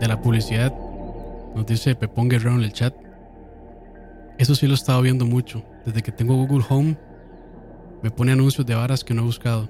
de 0.00 0.08
la 0.08 0.22
publicidad, 0.22 0.74
nos 1.54 1.66
dice 1.66 1.94
Pepón 1.94 2.30
Guerrero 2.30 2.54
en 2.54 2.62
el 2.62 2.72
chat. 2.72 2.94
Eso 4.38 4.54
sí 4.54 4.66
lo 4.66 4.72
he 4.72 4.74
estado 4.74 5.02
viendo 5.02 5.26
mucho. 5.26 5.62
Desde 5.84 6.02
que 6.02 6.10
tengo 6.10 6.34
Google 6.34 6.64
Home, 6.70 6.96
me 8.02 8.10
pone 8.10 8.32
anuncios 8.32 8.66
de 8.66 8.74
varas 8.74 9.04
que 9.04 9.12
no 9.12 9.20
he 9.20 9.26
buscado. 9.26 9.68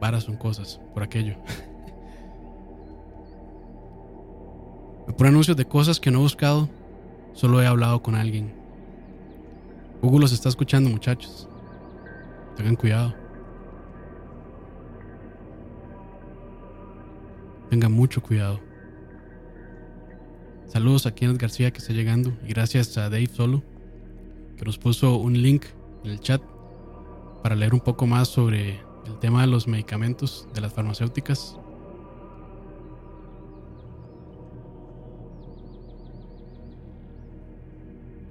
Varas 0.00 0.22
son 0.22 0.36
cosas, 0.36 0.80
por 0.94 1.02
aquello. 1.02 1.34
me 5.08 5.12
pone 5.12 5.30
anuncios 5.30 5.56
de 5.56 5.64
cosas 5.64 5.98
que 5.98 6.12
no 6.12 6.20
he 6.20 6.22
buscado, 6.22 6.68
solo 7.32 7.60
he 7.60 7.66
hablado 7.66 8.04
con 8.04 8.14
alguien. 8.14 8.54
Google 10.00 10.20
los 10.20 10.32
está 10.32 10.48
escuchando, 10.48 10.90
muchachos. 10.90 11.48
Tengan 12.54 12.76
cuidado. 12.76 13.23
Tengan 17.74 17.90
mucho 17.90 18.22
cuidado. 18.22 18.60
Saludos 20.68 21.06
a 21.06 21.14
Kenneth 21.16 21.40
García 21.40 21.72
que 21.72 21.78
está 21.78 21.92
llegando 21.92 22.32
y 22.46 22.50
gracias 22.50 22.96
a 22.98 23.10
Dave 23.10 23.26
Solo 23.26 23.64
que 24.56 24.64
nos 24.64 24.78
puso 24.78 25.16
un 25.16 25.42
link 25.42 25.64
en 26.04 26.12
el 26.12 26.20
chat 26.20 26.40
para 27.42 27.56
leer 27.56 27.74
un 27.74 27.80
poco 27.80 28.06
más 28.06 28.28
sobre 28.28 28.78
el 29.06 29.18
tema 29.20 29.40
de 29.40 29.48
los 29.48 29.66
medicamentos 29.66 30.46
de 30.54 30.60
las 30.60 30.72
farmacéuticas. 30.72 31.56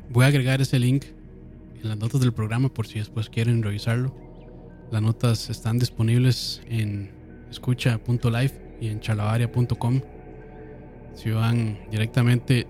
Voy 0.09 0.23
a 0.23 0.27
agregar 0.29 0.61
ese 0.61 0.79
link 0.79 1.03
en 1.81 1.89
las 1.89 1.97
notas 1.97 2.21
del 2.21 2.31
programa 2.31 2.73
por 2.73 2.87
si 2.87 2.99
después 2.99 3.29
quieren 3.29 3.61
revisarlo. 3.61 4.15
Las 4.89 5.01
notas 5.01 5.49
están 5.49 5.79
disponibles 5.79 6.61
en 6.69 7.11
escucha.live 7.51 8.62
y 8.79 8.89
en 8.89 8.99
charlavaria.com. 8.99 10.01
Si 11.15 11.29
van 11.29 11.77
directamente 11.91 12.67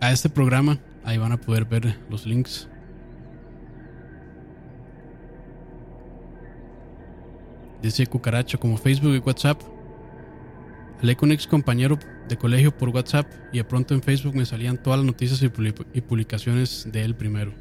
a 0.00 0.12
este 0.12 0.28
programa, 0.28 0.78
ahí 1.04 1.18
van 1.18 1.32
a 1.32 1.40
poder 1.40 1.64
ver 1.64 1.98
los 2.10 2.26
links. 2.26 2.68
Dice 7.82 8.06
Cucaracha 8.06 8.58
como 8.58 8.76
Facebook 8.76 9.14
y 9.14 9.18
WhatsApp. 9.18 9.60
Hablé 10.98 11.16
con 11.16 11.28
un 11.28 11.32
ex 11.32 11.46
compañero 11.46 11.98
de 12.28 12.36
colegio 12.38 12.74
por 12.76 12.88
WhatsApp 12.88 13.26
y 13.52 13.58
de 13.58 13.64
pronto 13.64 13.92
en 13.92 14.02
Facebook 14.02 14.34
me 14.34 14.46
salían 14.46 14.82
todas 14.82 14.98
las 15.00 15.06
noticias 15.06 15.42
y 15.42 16.00
publicaciones 16.00 16.88
de 16.90 17.02
él 17.02 17.14
primero. 17.14 17.52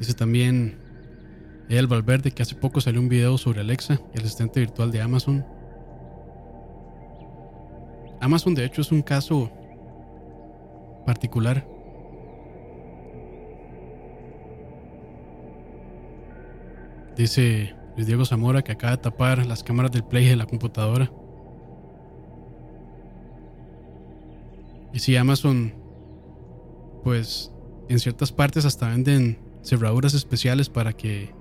Dice 0.00 0.14
también 0.14 0.76
el 1.78 1.86
Valverde 1.86 2.32
que 2.32 2.42
hace 2.42 2.56
poco 2.56 2.80
salió 2.80 3.00
un 3.00 3.08
video 3.08 3.38
sobre 3.38 3.60
Alexa, 3.60 4.00
el 4.12 4.22
asistente 4.22 4.58
virtual 4.58 4.90
de 4.90 5.00
Amazon. 5.00 5.46
Amazon 8.20 8.54
de 8.54 8.64
hecho 8.64 8.80
es 8.80 8.90
un 8.90 9.02
caso 9.02 9.50
particular. 11.06 11.64
Dice 17.16 17.74
Luis 17.94 18.06
Diego 18.06 18.24
Zamora 18.24 18.62
que 18.62 18.72
acaba 18.72 18.96
de 18.96 19.02
tapar 19.02 19.46
las 19.46 19.62
cámaras 19.62 19.92
del 19.92 20.04
play 20.04 20.26
de 20.26 20.36
la 20.36 20.46
computadora. 20.46 21.12
Y 24.92 24.98
si 24.98 25.14
Amazon, 25.14 25.72
pues 27.04 27.52
en 27.88 28.00
ciertas 28.00 28.32
partes 28.32 28.64
hasta 28.64 28.88
venden 28.88 29.38
cerraduras 29.62 30.14
especiales 30.14 30.68
para 30.68 30.92
que 30.92 31.38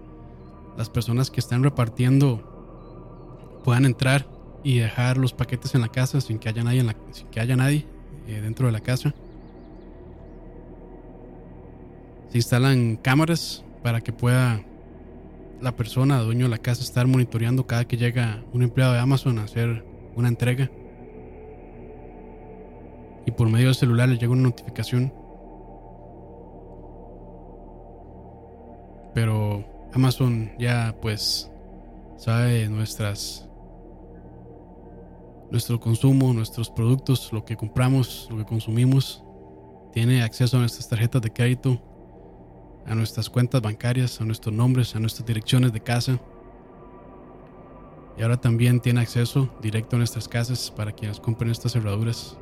las 0.77 0.89
personas 0.89 1.29
que 1.31 1.39
están 1.39 1.63
repartiendo 1.63 3.61
puedan 3.63 3.85
entrar 3.85 4.27
y 4.63 4.79
dejar 4.79 5.17
los 5.17 5.33
paquetes 5.33 5.75
en 5.75 5.81
la 5.81 5.89
casa 5.89 6.21
sin 6.21 6.39
que 6.39 6.49
haya 6.49 6.63
nadie, 6.63 6.79
en 6.79 6.87
la, 6.87 6.95
sin 7.11 7.27
que 7.27 7.39
haya 7.39 7.55
nadie 7.55 7.85
eh, 8.27 8.41
dentro 8.41 8.67
de 8.67 8.73
la 8.73 8.79
casa. 8.79 9.13
Se 12.29 12.37
instalan 12.37 12.95
cámaras 12.97 13.63
para 13.81 14.01
que 14.01 14.13
pueda 14.13 14.63
la 15.61 15.75
persona, 15.75 16.19
dueño 16.19 16.45
de 16.45 16.49
la 16.49 16.57
casa, 16.57 16.83
estar 16.83 17.07
monitoreando 17.07 17.65
cada 17.65 17.85
que 17.85 17.97
llega 17.97 18.43
un 18.53 18.63
empleado 18.63 18.93
de 18.93 18.99
Amazon 18.99 19.39
a 19.39 19.43
hacer 19.43 19.83
una 20.15 20.27
entrega. 20.27 20.69
Y 23.25 23.31
por 23.31 23.49
medio 23.49 23.67
del 23.67 23.75
celular 23.75 24.09
le 24.09 24.17
llega 24.17 24.31
una 24.31 24.43
notificación. 24.43 25.13
Pero 29.13 29.65
Amazon 29.93 30.51
ya 30.59 30.95
pues 31.01 31.49
sabe 32.17 32.67
nuestras 32.69 33.49
nuestro 35.51 35.79
consumo, 35.79 36.33
nuestros 36.33 36.69
productos, 36.69 37.33
lo 37.33 37.43
que 37.43 37.57
compramos, 37.57 38.27
lo 38.29 38.37
que 38.37 38.45
consumimos. 38.45 39.23
Tiene 39.91 40.21
acceso 40.21 40.57
a 40.57 40.59
nuestras 40.59 40.87
tarjetas 40.87 41.21
de 41.21 41.33
crédito, 41.33 41.81
a 42.85 42.93
nuestras 42.93 43.29
cuentas 43.29 43.61
bancarias, 43.61 44.21
a 44.21 44.25
nuestros 44.25 44.53
nombres, 44.53 44.95
a 44.95 44.99
nuestras 44.99 45.25
direcciones 45.25 45.73
de 45.73 45.81
casa. 45.81 46.19
Y 48.17 48.21
ahora 48.21 48.37
también 48.37 48.79
tiene 48.79 49.01
acceso 49.01 49.49
directo 49.61 49.95
a 49.95 49.99
nuestras 49.99 50.27
casas 50.27 50.71
para 50.71 50.91
quienes 50.91 51.19
compren 51.19 51.49
estas 51.49 51.71
cerraduras. 51.71 52.37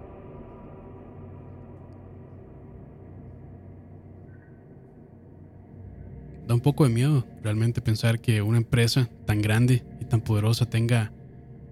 Da 6.48 6.54
un 6.54 6.62
poco 6.62 6.86
de 6.86 6.90
miedo 6.90 7.26
realmente 7.44 7.82
pensar 7.82 8.22
que 8.22 8.42
una 8.42 8.58
empresa 8.58 9.10
tan 9.26 9.42
grande 9.42 9.84
y 10.00 10.06
tan 10.06 10.22
poderosa 10.22 10.66
tenga 10.66 11.12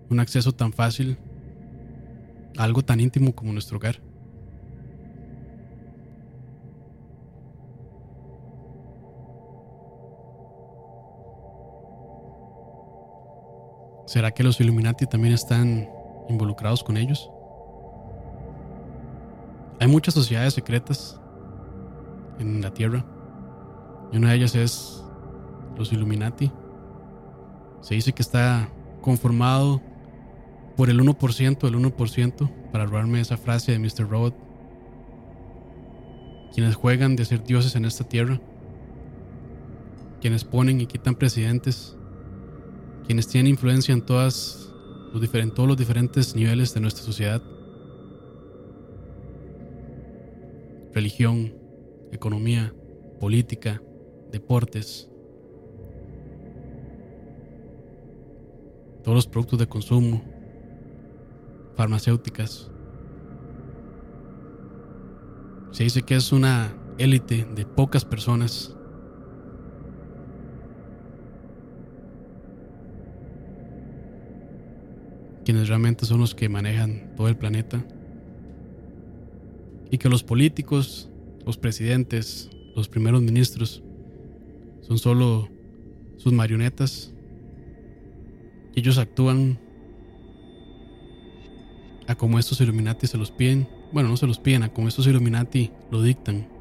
un 0.09 0.19
acceso 0.19 0.51
tan 0.51 0.73
fácil 0.73 1.17
a 2.57 2.63
algo 2.63 2.83
tan 2.83 2.99
íntimo 2.99 3.33
como 3.33 3.53
nuestro 3.53 3.77
hogar. 3.77 4.01
¿Será 14.05 14.31
que 14.31 14.43
los 14.43 14.59
Illuminati 14.59 15.05
también 15.07 15.33
están 15.33 15.89
involucrados 16.29 16.83
con 16.83 16.97
ellos? 16.97 17.29
Hay 19.79 19.87
muchas 19.87 20.13
sociedades 20.13 20.53
secretas 20.53 21.19
en 22.39 22.61
la 22.61 22.73
Tierra 22.73 23.05
y 24.11 24.17
una 24.17 24.29
de 24.29 24.35
ellas 24.35 24.55
es 24.55 25.03
los 25.77 25.91
Illuminati. 25.91 26.51
Se 27.81 27.95
dice 27.95 28.13
que 28.13 28.21
está 28.21 28.69
conformado 29.01 29.81
por 30.75 30.89
el 30.89 30.99
1%, 30.99 31.67
el 31.67 31.75
1%, 31.75 32.71
para 32.71 32.85
robarme 32.85 33.21
esa 33.21 33.37
frase 33.37 33.71
de 33.71 33.79
Mr. 33.79 34.09
Robot. 34.09 34.35
Quienes 36.53 36.75
juegan 36.75 37.15
de 37.15 37.25
ser 37.25 37.43
dioses 37.43 37.75
en 37.75 37.85
esta 37.85 38.03
tierra. 38.03 38.41
Quienes 40.21 40.43
ponen 40.43 40.81
y 40.81 40.87
quitan 40.87 41.15
presidentes. 41.15 41.95
Quienes 43.05 43.27
tienen 43.27 43.51
influencia 43.51 43.93
en 43.93 44.01
todas 44.01 44.65
todos 45.55 45.69
los 45.69 45.77
diferentes 45.77 46.35
niveles 46.35 46.73
de 46.73 46.81
nuestra 46.81 47.03
sociedad. 47.03 47.41
Religión, 50.93 51.53
economía, 52.11 52.73
política, 53.19 53.81
deportes, 54.31 55.09
todos 59.03 59.15
los 59.15 59.27
productos 59.27 59.59
de 59.59 59.67
consumo, 59.67 60.23
farmacéuticas. 61.75 62.71
Se 65.71 65.83
dice 65.83 66.01
que 66.03 66.15
es 66.15 66.31
una 66.31 66.75
élite 66.97 67.45
de 67.53 67.65
pocas 67.65 68.05
personas 68.05 68.75
quienes 75.45 75.69
realmente 75.69 76.05
son 76.05 76.19
los 76.19 76.33
que 76.33 76.49
manejan 76.49 77.13
todo 77.15 77.29
el 77.29 77.37
planeta. 77.37 77.85
Y 79.91 79.99
que 79.99 80.09
los 80.09 80.23
políticos, 80.23 81.09
los 81.45 81.57
presidentes, 81.57 82.49
los 82.75 82.89
primeros 82.89 83.21
ministros, 83.21 83.83
son 84.87 84.97
solo 84.97 85.49
sus 86.17 86.33
marionetas. 86.33 87.11
Ellos 88.75 88.97
actúan 88.97 89.59
a 92.07 92.15
como 92.15 92.39
estos 92.39 92.61
Illuminati 92.61 93.07
se 93.07 93.17
los 93.17 93.31
piden. 93.31 93.67
Bueno, 93.91 94.09
no 94.09 94.17
se 94.17 94.27
los 94.27 94.39
piden, 94.39 94.63
a 94.63 94.73
como 94.73 94.87
estos 94.87 95.07
Illuminati 95.07 95.71
lo 95.91 96.01
dictan. 96.01 96.54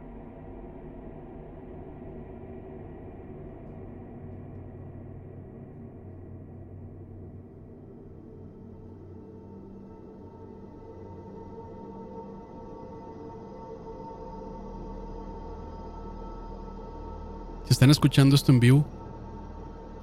Están 17.75 17.91
escuchando 17.91 18.37
esto 18.37 18.53
en 18.53 18.61
vivo, 18.61 18.87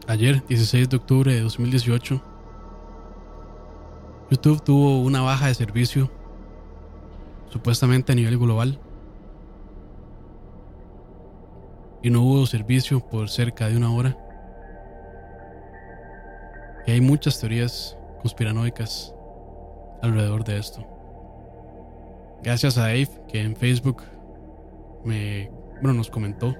Ayer, 0.05 0.45
16 0.45 0.89
de 0.89 0.97
octubre 0.97 1.34
de 1.34 1.39
2018, 1.39 2.21
YouTube 4.29 4.62
tuvo 4.62 5.01
una 5.01 5.21
baja 5.21 5.47
de 5.47 5.53
servicio, 5.53 6.12
supuestamente 7.49 8.12
a 8.12 8.15
nivel 8.15 8.38
global, 8.38 8.77
y 12.03 12.10
no 12.10 12.23
hubo 12.23 12.45
servicio 12.45 12.99
por 12.99 13.29
cerca 13.29 13.69
de 13.69 13.77
una 13.77 13.93
hora. 13.93 14.17
Y 16.88 16.91
hay 16.91 16.99
muchas 16.99 17.39
teorías 17.39 17.95
conspiranoicas 18.21 19.15
alrededor 20.01 20.43
de 20.43 20.57
esto. 20.57 20.86
Gracias 22.43 22.77
a 22.77 22.81
Dave 22.81 23.07
que 23.29 23.41
en 23.41 23.55
Facebook 23.55 24.03
me 25.05 25.49
bueno, 25.81 25.93
nos 25.93 26.10
comentó 26.10 26.53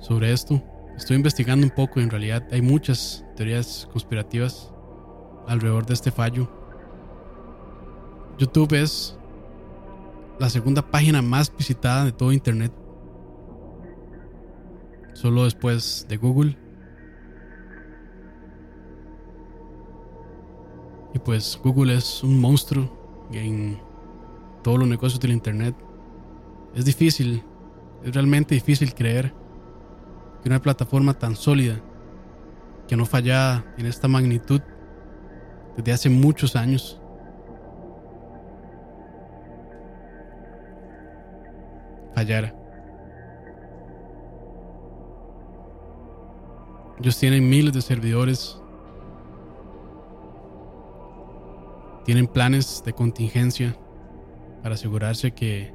sobre 0.00 0.32
esto. 0.32 0.62
Estoy 0.96 1.16
investigando 1.16 1.66
un 1.66 1.70
poco 1.70 2.00
y 2.00 2.02
en 2.02 2.10
realidad 2.10 2.46
hay 2.50 2.62
muchas 2.62 3.24
teorías 3.36 3.88
conspirativas 3.92 4.72
alrededor 5.46 5.86
de 5.86 5.94
este 5.94 6.10
fallo. 6.10 6.50
YouTube 8.38 8.72
es 8.74 9.16
la 10.38 10.48
segunda 10.48 10.82
página 10.82 11.22
más 11.22 11.54
visitada 11.54 12.04
de 12.06 12.12
todo 12.12 12.32
Internet. 12.32 12.72
Solo 15.12 15.44
después 15.44 16.06
de 16.08 16.16
Google. 16.16 16.56
Y 21.12 21.18
pues 21.18 21.58
Google 21.62 21.94
es 21.94 22.22
un 22.22 22.40
monstruo 22.40 23.28
en 23.32 23.78
todos 24.62 24.78
los 24.78 24.88
negocios 24.88 25.20
del 25.20 25.32
Internet. 25.32 25.74
Es 26.74 26.84
difícil, 26.84 27.42
es 28.02 28.14
realmente 28.14 28.54
difícil 28.54 28.94
creer 28.94 29.39
que 30.42 30.48
una 30.48 30.60
plataforma 30.60 31.14
tan 31.14 31.36
sólida, 31.36 31.80
que 32.88 32.96
no 32.96 33.06
falla 33.06 33.64
en 33.76 33.86
esta 33.86 34.08
magnitud 34.08 34.60
desde 35.76 35.92
hace 35.92 36.10
muchos 36.10 36.56
años, 36.56 37.00
fallara. 42.14 42.54
Ellos 46.98 47.18
tienen 47.18 47.48
miles 47.48 47.72
de 47.72 47.80
servidores, 47.80 48.60
tienen 52.04 52.26
planes 52.26 52.82
de 52.84 52.92
contingencia 52.92 53.74
para 54.62 54.74
asegurarse 54.74 55.30
que 55.32 55.72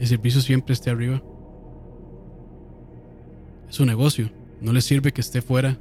el 0.00 0.06
servicio 0.06 0.40
siempre 0.40 0.72
esté 0.72 0.90
arriba. 0.90 1.22
Es 3.68 3.80
un 3.80 3.86
negocio, 3.86 4.30
no 4.60 4.72
les 4.72 4.84
sirve 4.84 5.12
que 5.12 5.20
esté 5.20 5.42
fuera. 5.42 5.78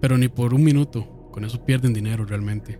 Pero 0.00 0.16
ni 0.16 0.28
por 0.28 0.54
un 0.54 0.64
minuto, 0.64 1.28
con 1.30 1.44
eso 1.44 1.64
pierden 1.64 1.92
dinero 1.92 2.24
realmente. 2.24 2.78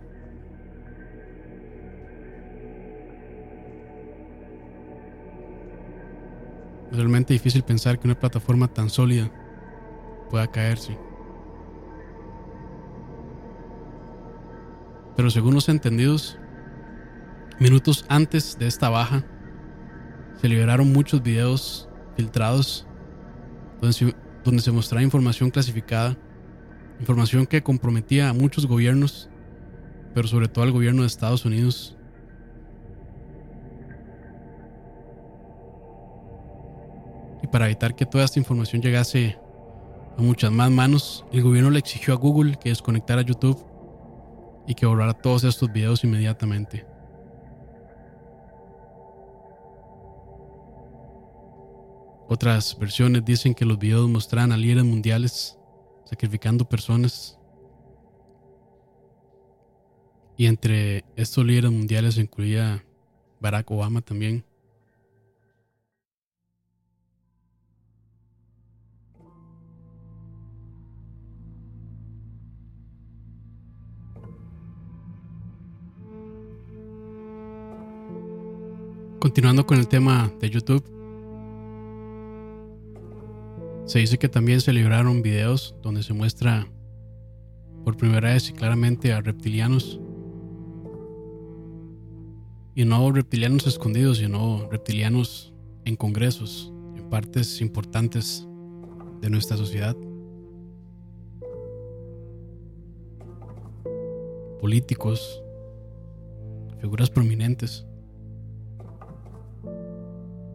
Es 6.91 6.97
realmente 6.97 7.33
difícil 7.33 7.63
pensar 7.63 7.99
que 7.99 8.07
una 8.07 8.19
plataforma 8.19 8.67
tan 8.67 8.89
sólida 8.89 9.31
pueda 10.29 10.47
caerse. 10.47 10.97
Pero 15.15 15.29
según 15.29 15.53
los 15.53 15.69
entendidos, 15.69 16.37
minutos 17.59 18.05
antes 18.09 18.57
de 18.57 18.67
esta 18.67 18.89
baja, 18.89 19.23
se 20.41 20.49
liberaron 20.49 20.91
muchos 20.91 21.21
videos 21.21 21.87
filtrados 22.17 22.87
donde 23.81 24.61
se, 24.61 24.71
mostraba 24.71 25.03
información 25.03 25.49
clasificada, 25.49 26.15
información 26.99 27.47
que 27.47 27.63
comprometía 27.63 28.29
a 28.29 28.33
muchos 28.33 28.67
gobiernos, 28.67 29.29
pero 30.13 30.27
sobre 30.27 30.47
todo 30.47 30.63
al 30.63 30.71
gobierno 30.71 31.01
de 31.01 31.07
Estados 31.07 31.45
Unidos. 31.45 31.97
Y 37.41 37.47
para 37.47 37.65
evitar 37.65 37.95
que 37.95 38.05
toda 38.05 38.23
esta 38.23 38.39
información 38.39 38.81
llegase 38.81 39.37
a 40.17 40.21
muchas 40.21 40.51
más 40.51 40.69
manos, 40.69 41.25
el 41.31 41.41
gobierno 41.41 41.71
le 41.71 41.79
exigió 41.79 42.13
a 42.13 42.17
Google 42.17 42.57
que 42.59 42.69
desconectara 42.69 43.23
YouTube 43.23 43.65
y 44.67 44.75
que 44.75 44.85
borrara 44.85 45.13
todos 45.13 45.43
estos 45.43 45.71
videos 45.71 46.03
inmediatamente. 46.03 46.90
Otras 52.33 52.79
versiones 52.79 53.25
dicen 53.25 53.53
que 53.53 53.65
los 53.65 53.77
videos 53.77 54.07
mostraban 54.07 54.53
a 54.53 54.57
líderes 54.57 54.85
mundiales 54.85 55.57
sacrificando 56.05 56.63
personas. 56.63 57.37
Y 60.37 60.45
entre 60.45 61.03
estos 61.17 61.45
líderes 61.45 61.71
mundiales 61.71 62.15
se 62.15 62.21
incluía 62.21 62.85
Barack 63.41 63.69
Obama 63.71 63.99
también. 63.99 64.45
Continuando 79.19 79.67
con 79.67 79.77
el 79.77 79.89
tema 79.89 80.31
de 80.39 80.49
YouTube, 80.49 81.00
se 83.91 83.99
dice 83.99 84.17
que 84.17 84.29
también 84.29 84.61
se 84.61 84.71
libraron 84.71 85.21
videos 85.21 85.75
donde 85.81 86.01
se 86.01 86.13
muestra 86.13 86.65
por 87.83 87.97
primera 87.97 88.31
vez 88.31 88.49
y 88.49 88.53
claramente 88.53 89.11
a 89.11 89.19
reptilianos. 89.19 89.99
Y 92.73 92.85
no 92.85 93.11
reptilianos 93.11 93.67
escondidos, 93.67 94.19
sino 94.19 94.69
reptilianos 94.71 95.53
en 95.83 95.97
congresos, 95.97 96.71
en 96.95 97.09
partes 97.09 97.59
importantes 97.59 98.47
de 99.19 99.29
nuestra 99.29 99.57
sociedad. 99.57 99.97
Políticos, 104.61 105.43
figuras 106.79 107.09
prominentes. 107.09 107.85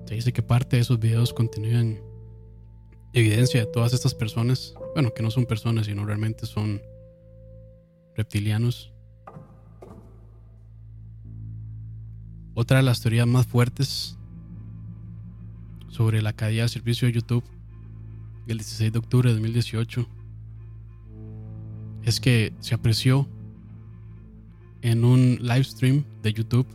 Se 0.06 0.14
dice 0.14 0.32
que 0.32 0.42
parte 0.42 0.76
de 0.76 0.82
esos 0.82 0.98
videos 0.98 1.34
continúan 1.34 2.05
evidencia 3.20 3.60
de 3.60 3.66
todas 3.66 3.92
estas 3.92 4.14
personas, 4.14 4.74
bueno, 4.94 5.12
que 5.14 5.22
no 5.22 5.30
son 5.30 5.46
personas, 5.46 5.86
sino 5.86 6.04
realmente 6.04 6.46
son 6.46 6.82
reptilianos. 8.14 8.92
Otra 12.54 12.78
de 12.78 12.82
las 12.82 13.00
teorías 13.00 13.26
más 13.26 13.46
fuertes 13.46 14.18
sobre 15.88 16.22
la 16.22 16.32
caída 16.32 16.62
del 16.62 16.70
servicio 16.70 17.06
de 17.08 17.14
YouTube 17.14 17.44
el 18.46 18.58
16 18.58 18.92
de 18.92 18.98
octubre 18.98 19.28
de 19.28 19.34
2018 19.34 20.06
es 22.04 22.20
que 22.20 22.52
se 22.60 22.74
apreció 22.74 23.28
en 24.82 25.04
un 25.04 25.38
live 25.40 25.64
stream 25.64 26.04
de 26.22 26.32
YouTube 26.32 26.66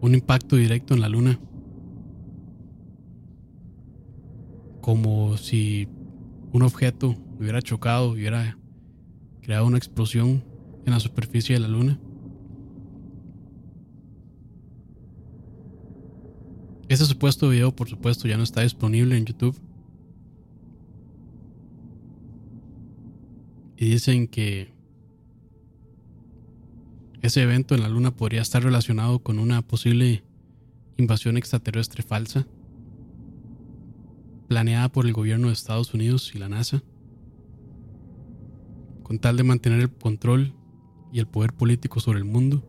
un 0.00 0.14
impacto 0.14 0.56
directo 0.56 0.94
en 0.94 1.00
la 1.00 1.08
luna. 1.08 1.38
Como 4.86 5.36
si 5.36 5.88
un 6.52 6.62
objeto 6.62 7.16
hubiera 7.40 7.60
chocado, 7.60 8.12
hubiera 8.12 8.56
creado 9.42 9.66
una 9.66 9.78
explosión 9.78 10.44
en 10.84 10.92
la 10.92 11.00
superficie 11.00 11.56
de 11.56 11.60
la 11.60 11.66
luna. 11.66 11.98
Este 16.88 17.04
supuesto 17.04 17.48
video, 17.48 17.74
por 17.74 17.88
supuesto, 17.88 18.28
ya 18.28 18.36
no 18.36 18.44
está 18.44 18.62
disponible 18.62 19.16
en 19.16 19.26
YouTube. 19.26 19.60
Y 23.76 23.86
dicen 23.86 24.28
que 24.28 24.72
ese 27.22 27.42
evento 27.42 27.74
en 27.74 27.82
la 27.82 27.88
Luna 27.88 28.12
podría 28.12 28.40
estar 28.40 28.62
relacionado 28.62 29.18
con 29.18 29.40
una 29.40 29.62
posible 29.62 30.22
invasión 30.96 31.36
extraterrestre 31.36 32.04
falsa 32.04 32.46
planeada 34.48 34.88
por 34.88 35.06
el 35.06 35.12
gobierno 35.12 35.48
de 35.48 35.54
Estados 35.54 35.94
Unidos 35.94 36.32
y 36.34 36.38
la 36.38 36.48
NASA, 36.48 36.82
con 39.02 39.18
tal 39.18 39.36
de 39.36 39.44
mantener 39.44 39.80
el 39.80 39.90
control 39.90 40.54
y 41.12 41.18
el 41.18 41.26
poder 41.26 41.52
político 41.52 42.00
sobre 42.00 42.18
el 42.18 42.24
mundo, 42.24 42.62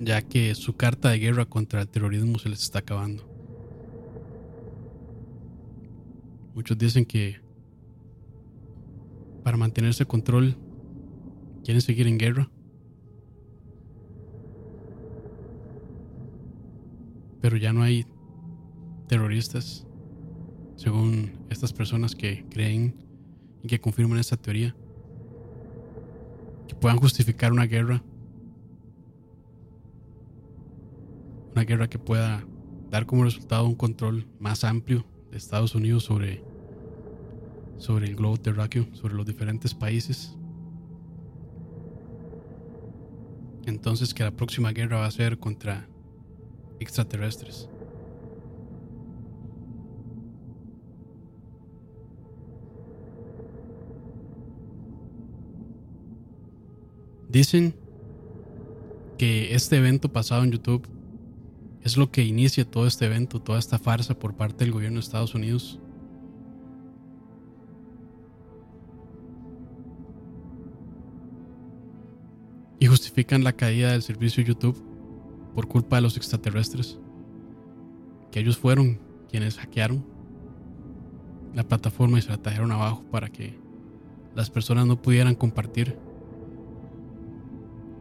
ya 0.00 0.22
que 0.22 0.54
su 0.54 0.76
carta 0.76 1.10
de 1.10 1.18
guerra 1.18 1.44
contra 1.44 1.82
el 1.82 1.88
terrorismo 1.88 2.38
se 2.38 2.48
les 2.48 2.62
está 2.62 2.80
acabando. 2.80 3.24
Muchos 6.54 6.76
dicen 6.76 7.04
que 7.04 7.40
para 9.44 9.56
mantenerse 9.56 10.04
control 10.06 10.56
quieren 11.64 11.80
seguir 11.80 12.06
en 12.06 12.18
guerra. 12.18 12.50
pero 17.40 17.56
ya 17.56 17.72
no 17.72 17.82
hay 17.82 18.04
terroristas, 19.08 19.86
según 20.76 21.32
estas 21.50 21.72
personas 21.72 22.14
que 22.14 22.44
creen 22.48 22.94
y 23.62 23.66
que 23.66 23.80
confirman 23.80 24.18
esta 24.18 24.36
teoría, 24.36 24.76
que 26.68 26.74
puedan 26.76 26.98
justificar 26.98 27.52
una 27.52 27.64
guerra, 27.64 28.02
una 31.52 31.64
guerra 31.64 31.88
que 31.88 31.98
pueda 31.98 32.44
dar 32.90 33.06
como 33.06 33.24
resultado 33.24 33.66
un 33.66 33.74
control 33.74 34.26
más 34.38 34.62
amplio 34.62 35.04
de 35.30 35.38
Estados 35.38 35.74
Unidos 35.74 36.04
sobre, 36.04 36.44
sobre 37.78 38.06
el 38.06 38.14
globo 38.14 38.36
terráqueo, 38.36 38.86
sobre 38.92 39.14
los 39.14 39.26
diferentes 39.26 39.74
países. 39.74 40.36
Entonces 43.66 44.14
que 44.14 44.22
la 44.22 44.30
próxima 44.30 44.72
guerra 44.72 45.00
va 45.00 45.06
a 45.06 45.10
ser 45.10 45.38
contra 45.38 45.88
extraterrestres. 46.78 47.68
Dicen 57.28 57.74
que 59.18 59.54
este 59.54 59.76
evento 59.76 60.10
pasado 60.10 60.44
en 60.44 60.52
YouTube 60.52 60.88
es 61.82 61.96
lo 61.96 62.10
que 62.10 62.24
inicia 62.24 62.64
todo 62.64 62.86
este 62.86 63.04
evento, 63.04 63.40
toda 63.40 63.58
esta 63.58 63.78
farsa 63.78 64.18
por 64.18 64.34
parte 64.34 64.64
del 64.64 64.72
gobierno 64.72 64.96
de 64.96 65.04
Estados 65.04 65.34
Unidos. 65.34 65.78
Y 72.80 72.86
justifican 72.86 73.44
la 73.44 73.52
caída 73.52 73.92
del 73.92 74.02
servicio 74.02 74.42
YouTube 74.42 74.82
por 75.54 75.68
culpa 75.68 75.96
de 75.96 76.02
los 76.02 76.16
extraterrestres. 76.16 76.98
Que 78.30 78.40
ellos 78.40 78.56
fueron 78.56 79.00
quienes 79.28 79.58
hackearon 79.58 80.04
la 81.54 81.64
plataforma 81.64 82.18
y 82.18 82.22
se 82.22 82.30
la 82.30 82.38
trajeron 82.38 82.72
abajo 82.72 83.04
para 83.10 83.28
que 83.28 83.58
las 84.34 84.48
personas 84.48 84.86
no 84.86 85.02
pudieran 85.02 85.34
compartir 85.34 85.98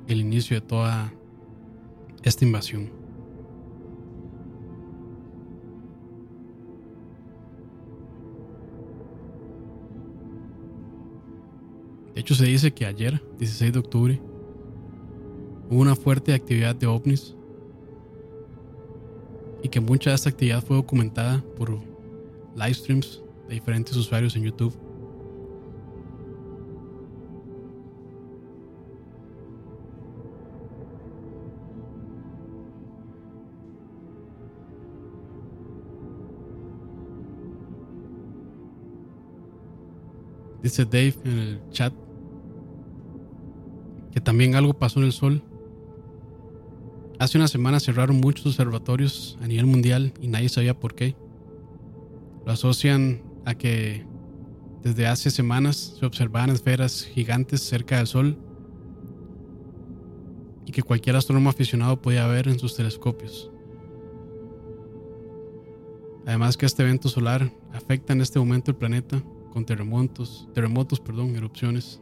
el 0.08 0.22
inicio 0.22 0.56
de 0.56 0.62
toda 0.62 1.14
esta 2.24 2.46
invasión. 2.46 2.90
De 12.14 12.22
hecho, 12.22 12.34
se 12.34 12.46
dice 12.46 12.74
que 12.74 12.86
ayer, 12.86 13.22
16 13.38 13.74
de 13.74 13.80
octubre, 13.80 14.22
hubo 15.70 15.82
una 15.82 15.96
fuerte 15.96 16.34
actividad 16.34 16.76
de 16.76 16.88
ovnis 16.88 17.36
y 19.62 19.70
que 19.70 19.80
mucha 19.80 20.10
de 20.10 20.16
esta 20.16 20.30
actividad 20.30 20.64
fue 20.64 20.78
documentada 20.78 21.44
por 21.58 21.80
live 22.56 22.74
streams 22.74 23.22
de 23.48 23.56
diferentes 23.56 23.96
usuarios 23.96 24.36
en 24.36 24.44
YouTube. 24.44 24.87
Dice 40.62 40.86
Dave 40.86 41.16
en 41.24 41.40
el 41.40 41.62
chat 41.72 41.94
que 44.12 44.22
también 44.22 44.56
algo 44.56 44.74
pasó 44.74 45.00
en 45.00 45.06
el 45.06 45.12
sol. 45.12 45.44
Hace 47.20 47.38
una 47.38 47.48
semana 47.48 47.80
cerraron 47.80 48.20
muchos 48.20 48.48
observatorios 48.48 49.38
a 49.42 49.48
nivel 49.48 49.68
mundial 49.68 50.14
y 50.20 50.28
nadie 50.28 50.50
sabía 50.50 50.80
por 50.80 50.96
qué. 50.96 51.16
Lo 52.46 52.52
asocian 52.52 53.22
a 53.46 53.54
que 53.54 54.06
desde 54.84 55.06
hace 55.06 55.30
semanas 55.30 55.98
se 56.00 56.06
observaban 56.06 56.50
esferas 56.50 57.04
gigantes 57.04 57.62
cerca 57.62 57.98
del 57.98 58.08
Sol 58.08 58.38
y 60.66 60.72
que 60.72 60.82
cualquier 60.82 61.16
astrónomo 61.16 61.50
aficionado 61.50 62.02
podía 62.02 62.26
ver 62.28 62.48
en 62.48 62.58
sus 62.58 62.76
telescopios. 62.76 63.52
Además 66.26 66.58
que 66.58 66.66
este 66.66 66.84
evento 66.84 67.08
solar 67.08 67.52
afecta 67.72 68.14
en 68.14 68.22
este 68.22 68.40
momento 68.40 68.72
el 68.72 68.78
planeta 68.78 69.24
con 69.58 69.66
terremotos, 69.66 70.48
terremotos, 70.54 71.00
perdón, 71.00 71.36
erupciones, 71.36 72.00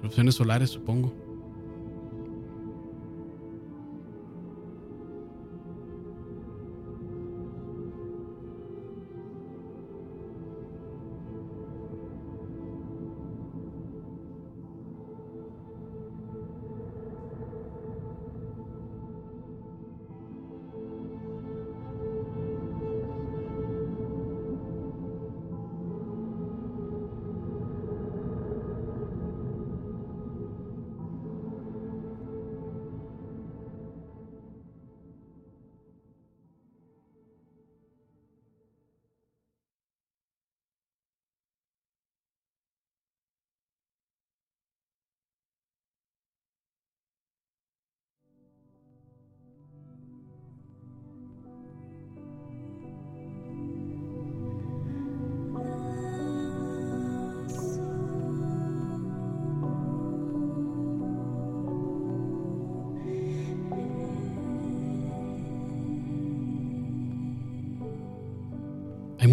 erupciones 0.00 0.34
solares, 0.34 0.68
supongo. 0.68 1.14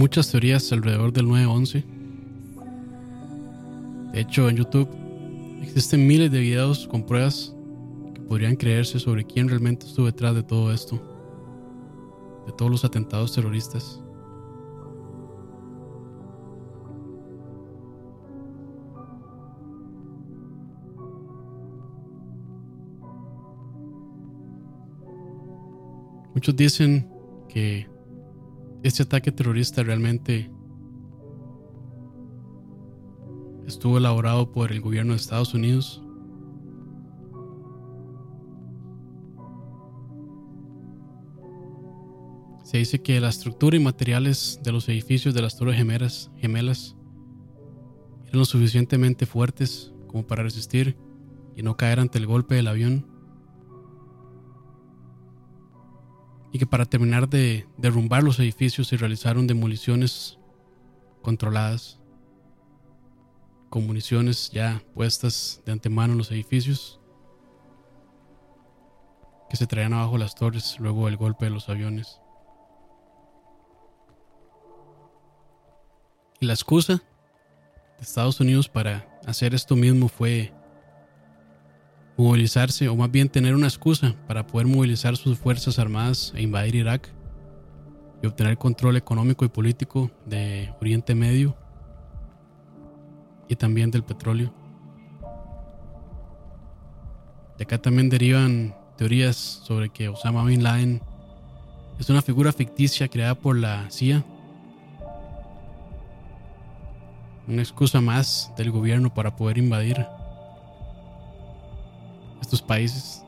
Muchas 0.04 0.30
teorías 0.30 0.70
alrededor 0.74 1.14
del 1.14 1.28
9-11. 1.28 1.82
De 4.12 4.20
hecho, 4.20 4.50
en 4.50 4.58
YouTube 4.58 4.90
existen 5.62 6.06
miles 6.06 6.30
de 6.30 6.42
videos 6.42 6.90
con 6.90 7.06
pruebas 7.06 7.56
que 8.14 8.20
podrían 8.20 8.58
creerse 8.58 9.00
sobre 9.00 9.24
quién 9.24 9.48
realmente 9.48 9.86
estuvo 9.86 10.08
detrás 10.08 10.36
de 10.36 10.44
todo 10.44 10.74
esto, 10.74 11.02
de 12.46 12.52
todos 12.52 12.70
los 12.70 12.84
atentados 12.84 13.34
terroristas. 13.34 14.02
Muchos 26.36 26.54
dicen 26.58 27.10
que 27.48 27.93
este 28.84 29.04
ataque 29.04 29.32
terrorista 29.32 29.82
realmente 29.82 30.52
estuvo 33.66 33.98
elaborado 33.98 34.52
por 34.52 34.72
el 34.72 34.82
gobierno 34.82 35.14
de 35.14 35.18
Estados 35.18 35.54
Unidos. 35.54 36.04
Se 42.66 42.78
dice 42.78 43.02
que 43.02 43.22
la 43.22 43.30
estructura 43.30 43.78
y 43.78 43.80
materiales 43.80 44.60
de 44.64 44.72
los 44.72 44.90
edificios 44.90 45.34
de 45.34 45.42
las 45.42 45.58
Torres 45.58 45.78
Gemelas, 45.78 46.32
eran 46.42 48.40
lo 48.40 48.46
suficientemente 48.46 49.26
fuertes 49.26 49.94
como 50.08 50.28
para 50.28 50.44
resistir 50.44 50.98
y 51.56 51.64
no 51.64 51.78
caer 51.78 52.00
ante 52.00 52.18
el 52.18 52.26
golpe 52.26 52.56
del 52.56 52.68
avión. 52.68 53.13
Y 56.54 56.60
que 56.60 56.68
para 56.68 56.86
terminar 56.86 57.28
de 57.28 57.68
derrumbar 57.78 58.24
los 58.24 58.40
edificios 58.40 58.88
se 58.88 58.96
realizaron 58.96 59.48
demoliciones 59.48 60.38
controladas 61.24 62.00
con 63.72 63.88
municiones 63.88 64.52
ya 64.52 64.84
puestas 64.94 65.64
de 65.66 65.72
antemano 65.72 66.14
en 66.14 66.20
los 66.20 66.30
edificios 66.30 67.02
que 69.50 69.58
se 69.58 69.66
traían 69.66 69.94
abajo 69.94 70.20
las 70.20 70.36
torres 70.36 70.78
luego 70.80 71.08
del 71.08 71.18
golpe 71.18 71.46
de 71.46 71.52
los 71.52 71.70
aviones. 71.70 72.22
Y 76.40 76.46
la 76.46 76.54
excusa 76.54 77.02
de 77.98 78.04
Estados 78.04 78.40
Unidos 78.40 78.70
para 78.70 79.08
hacer 79.26 79.56
esto 79.56 79.76
mismo 79.76 80.08
fue 80.08 80.54
movilizarse 82.18 82.88
o 82.90 82.96
más 82.96 83.12
bien 83.12 83.30
tener 83.30 83.56
una 83.56 83.68
excusa 83.68 84.16
para 84.28 84.46
poder 84.46 84.68
movilizar 84.68 85.18
sus 85.18 85.38
fuerzas 85.38 85.80
armadas 85.80 86.32
e 86.36 86.42
invadir 86.42 86.76
Irak 86.76 87.10
y 88.22 88.28
obtener 88.28 88.58
control 88.58 88.98
económico 88.98 89.46
y 89.46 89.50
político 89.50 90.12
de 90.26 90.74
Oriente 90.80 91.16
Medio 91.16 91.56
y 93.50 93.56
también 93.56 93.92
del 93.92 94.04
petróleo. 94.04 94.54
De 97.58 97.66
acá 97.66 97.78
también 97.78 98.10
derivan 98.10 98.76
teorías 98.98 99.36
sobre 99.36 99.90
que 99.90 100.10
Osama 100.10 100.44
Bin 100.46 100.64
Laden 100.64 101.02
es 102.00 102.10
una 102.10 102.22
figura 102.22 102.52
ficticia 102.52 103.08
creada 103.08 103.36
por 103.36 103.58
la 103.58 103.90
CIA. 103.92 104.24
Una 107.48 107.62
excusa 107.62 108.02
más 108.02 108.52
del 108.58 108.72
gobierno 108.72 109.14
para 109.14 109.36
poder 109.36 109.58
invadir 109.58 110.06
estos 112.44 112.62
países. 112.62 113.24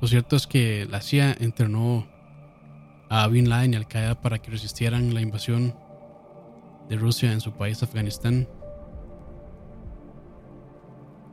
Lo 0.00 0.08
cierto 0.08 0.36
es 0.36 0.46
que 0.46 0.86
la 0.90 1.00
CIA 1.00 1.36
entrenó 1.40 2.06
a 3.08 3.26
Bin 3.28 3.48
Laden 3.48 3.72
y 3.72 3.76
Al 3.76 3.88
Qaeda 3.88 4.20
para 4.20 4.38
que 4.38 4.50
resistieran 4.50 5.14
la 5.14 5.20
invasión 5.20 5.74
de 6.88 6.96
Rusia 6.96 7.32
en 7.32 7.40
su 7.40 7.52
país 7.52 7.82
Afganistán. 7.82 8.48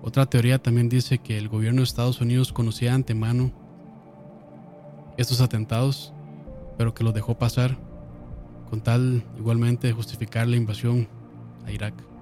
Otra 0.01 0.25
teoría 0.25 0.59
también 0.59 0.87
dice 0.87 1.17
que 1.17 1.37
el 1.37 1.49
gobierno 1.49 1.81
de 1.81 1.85
Estados 1.85 2.21
Unidos 2.21 2.53
conocía 2.53 2.93
antemano 2.93 3.51
estos 5.17 5.41
atentados, 5.41 6.13
pero 6.77 6.93
que 6.93 7.03
los 7.03 7.13
dejó 7.13 7.37
pasar 7.37 7.77
con 8.69 8.81
tal 8.81 9.23
igualmente 9.37 9.87
de 9.87 9.93
justificar 9.93 10.47
la 10.47 10.57
invasión 10.57 11.07
a 11.65 11.71
Irak. 11.71 12.12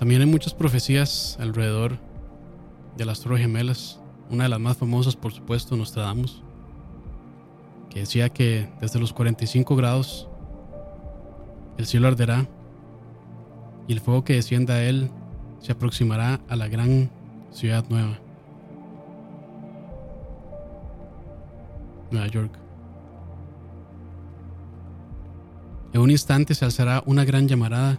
También 0.00 0.22
hay 0.22 0.26
muchas 0.26 0.54
profecías 0.54 1.36
alrededor 1.40 1.98
de 2.96 3.04
las 3.04 3.20
Torres 3.20 3.42
Gemelas. 3.42 4.00
Una 4.30 4.44
de 4.44 4.48
las 4.48 4.58
más 4.58 4.78
famosas, 4.78 5.14
por 5.14 5.30
supuesto, 5.30 5.76
Nostradamus, 5.76 6.42
que 7.90 8.00
decía 8.00 8.30
que 8.30 8.66
desde 8.80 8.98
los 8.98 9.12
45 9.12 9.76
grados 9.76 10.26
el 11.76 11.84
cielo 11.84 12.08
arderá 12.08 12.48
y 13.88 13.92
el 13.92 14.00
fuego 14.00 14.24
que 14.24 14.32
descienda 14.32 14.72
a 14.76 14.82
él 14.82 15.10
se 15.58 15.72
aproximará 15.72 16.40
a 16.48 16.56
la 16.56 16.66
gran 16.68 17.10
ciudad 17.50 17.84
nueva, 17.90 18.18
Nueva 22.10 22.26
York. 22.28 22.58
En 25.92 26.00
un 26.00 26.10
instante 26.10 26.54
se 26.54 26.64
alzará 26.64 27.02
una 27.04 27.26
gran 27.26 27.46
llamarada 27.46 27.98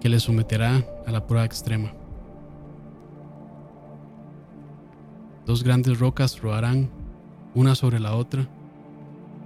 que 0.00 0.08
le 0.08 0.20
someterá 0.20 0.84
a 1.06 1.10
la 1.10 1.26
prueba 1.26 1.44
extrema. 1.44 1.92
Dos 5.46 5.62
grandes 5.62 5.98
rocas 5.98 6.40
rodarán 6.40 6.90
una 7.54 7.74
sobre 7.74 8.00
la 8.00 8.14
otra, 8.14 8.48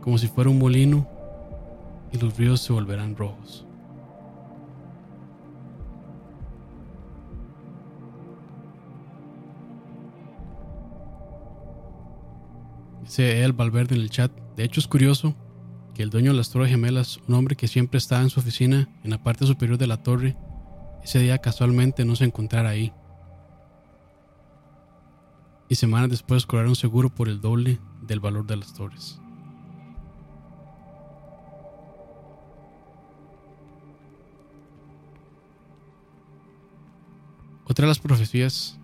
como 0.00 0.18
si 0.18 0.28
fuera 0.28 0.50
un 0.50 0.58
molino, 0.58 1.06
y 2.12 2.18
los 2.18 2.36
ríos 2.36 2.60
se 2.60 2.72
volverán 2.72 3.16
rojos. 3.16 3.66
Dice 13.02 13.42
el 13.44 13.52
Valverde 13.52 13.94
en 13.94 14.02
el 14.02 14.10
chat. 14.10 14.32
De 14.56 14.64
hecho, 14.64 14.80
es 14.80 14.86
curioso 14.86 15.34
que 15.94 16.02
el 16.02 16.10
dueño 16.10 16.30
de 16.32 16.36
las 16.36 16.50
Torres 16.50 16.70
Gemelas, 16.70 17.18
un 17.28 17.34
hombre 17.34 17.56
que 17.56 17.68
siempre 17.68 17.98
estaba 17.98 18.22
en 18.22 18.30
su 18.30 18.40
oficina 18.40 18.88
en 19.02 19.10
la 19.10 19.22
parte 19.22 19.46
superior 19.46 19.78
de 19.78 19.86
la 19.86 20.02
torre, 20.02 20.36
ese 21.02 21.18
día 21.18 21.38
casualmente 21.38 22.04
no 22.04 22.16
se 22.16 22.24
encontrara 22.24 22.70
ahí. 22.70 22.92
Y 25.68 25.76
semanas 25.76 26.10
después 26.10 26.46
cobraron 26.46 26.74
seguro 26.74 27.10
por 27.10 27.28
el 27.28 27.40
doble 27.40 27.78
del 28.02 28.20
valor 28.20 28.46
de 28.46 28.56
las 28.56 28.74
torres. 28.74 29.20
Otra 37.64 37.84
de 37.84 37.88
las 37.88 38.00
profecías 38.00 38.76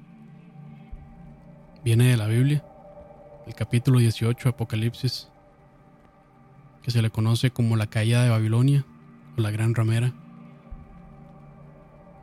viene 1.83 2.09
de 2.09 2.17
la 2.17 2.29
Biblia, 2.29 2.65
el 3.47 3.55
capítulo 3.55 3.99
18, 3.99 4.49
Apocalipsis, 4.49 5.29
que 6.87 6.93
se 6.93 7.03
le 7.03 7.11
conoce 7.11 7.51
como 7.51 7.75
la 7.75 7.89
caída 7.89 8.23
de 8.23 8.31
Babilonia 8.31 8.85
o 9.37 9.41
la 9.41 9.51
gran 9.51 9.75
ramera. 9.75 10.13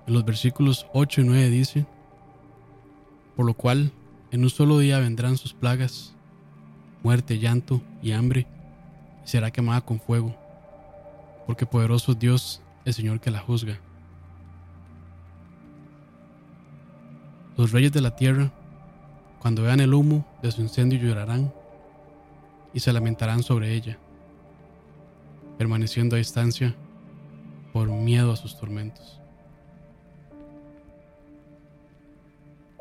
En 0.08 0.14
los 0.14 0.24
versículos 0.24 0.88
8 0.94 1.20
y 1.20 1.24
9 1.26 1.50
dice, 1.50 1.86
por 3.36 3.46
lo 3.46 3.56
cual 3.56 3.92
en 4.32 4.44
un 4.44 4.50
solo 4.50 4.80
día 4.80 5.00
vendrán 5.00 5.36
sus 5.36 5.54
plagas, 5.54 6.16
muerte, 7.04 7.40
llanto 7.40 7.82
y 8.02 8.14
hambre, 8.14 8.48
y 9.26 9.28
será 9.28 9.52
quemada 9.52 9.82
con 9.82 10.00
fuego, 10.00 10.34
porque 11.46 11.66
poderoso 11.66 12.14
es 12.14 12.20
Dios, 12.20 12.62
el 12.86 12.94
Señor 12.94 13.20
que 13.20 13.32
la 13.32 13.40
juzga. 13.40 13.82
Los 17.58 17.74
reyes 17.74 17.92
de 17.92 18.00
la 18.00 18.16
tierra, 18.16 18.50
cuando 19.40 19.64
vean 19.64 19.82
el 19.82 19.94
humo 19.94 20.26
de 20.42 20.54
su 20.54 20.62
incendio, 20.62 21.00
llorarán 21.00 21.54
y 22.74 22.80
se 22.80 22.94
lamentarán 22.94 23.44
sobre 23.44 23.74
ella, 23.74 24.00
permaneciendo 25.64 26.18
a 26.18 26.20
distancia 26.20 26.76
por 27.72 27.88
miedo 27.88 28.34
a 28.34 28.36
sus 28.36 28.60
tormentos. 28.60 29.22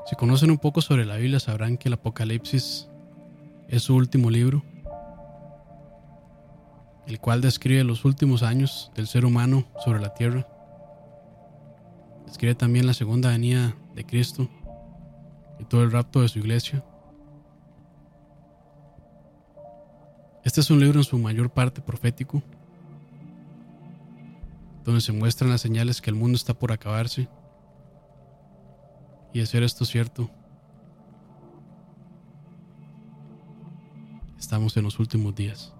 Si 0.04 0.16
conocen 0.16 0.50
un 0.50 0.58
poco 0.58 0.80
sobre 0.80 1.04
la 1.04 1.14
Biblia 1.14 1.38
sabrán 1.38 1.76
que 1.76 1.88
el 1.88 1.92
Apocalipsis 1.92 2.88
es 3.68 3.82
su 3.84 3.94
último 3.94 4.30
libro, 4.30 4.64
el 7.06 7.20
cual 7.20 7.40
describe 7.40 7.84
los 7.84 8.04
últimos 8.04 8.42
años 8.42 8.90
del 8.96 9.06
ser 9.06 9.24
humano 9.26 9.64
sobre 9.84 10.00
la 10.00 10.12
tierra. 10.12 10.48
Describe 12.26 12.56
también 12.56 12.88
la 12.88 12.94
segunda 12.94 13.28
venida 13.28 13.76
de 13.94 14.04
Cristo 14.04 14.48
y 15.60 15.64
todo 15.66 15.84
el 15.84 15.92
rapto 15.92 16.22
de 16.22 16.28
su 16.28 16.40
iglesia. 16.40 16.84
Este 20.42 20.60
es 20.60 20.68
un 20.68 20.80
libro 20.80 20.98
en 20.98 21.04
su 21.04 21.16
mayor 21.16 21.48
parte 21.48 21.80
profético, 21.80 22.42
donde 24.84 25.00
se 25.00 25.12
muestran 25.12 25.50
las 25.50 25.60
señales 25.60 26.00
que 26.00 26.10
el 26.10 26.16
mundo 26.16 26.36
está 26.36 26.54
por 26.54 26.72
acabarse 26.72 27.28
y 29.32 29.40
hacer 29.40 29.62
esto 29.62 29.84
cierto, 29.84 30.30
estamos 34.38 34.76
en 34.76 34.84
los 34.84 34.98
últimos 34.98 35.34
días. 35.34 35.72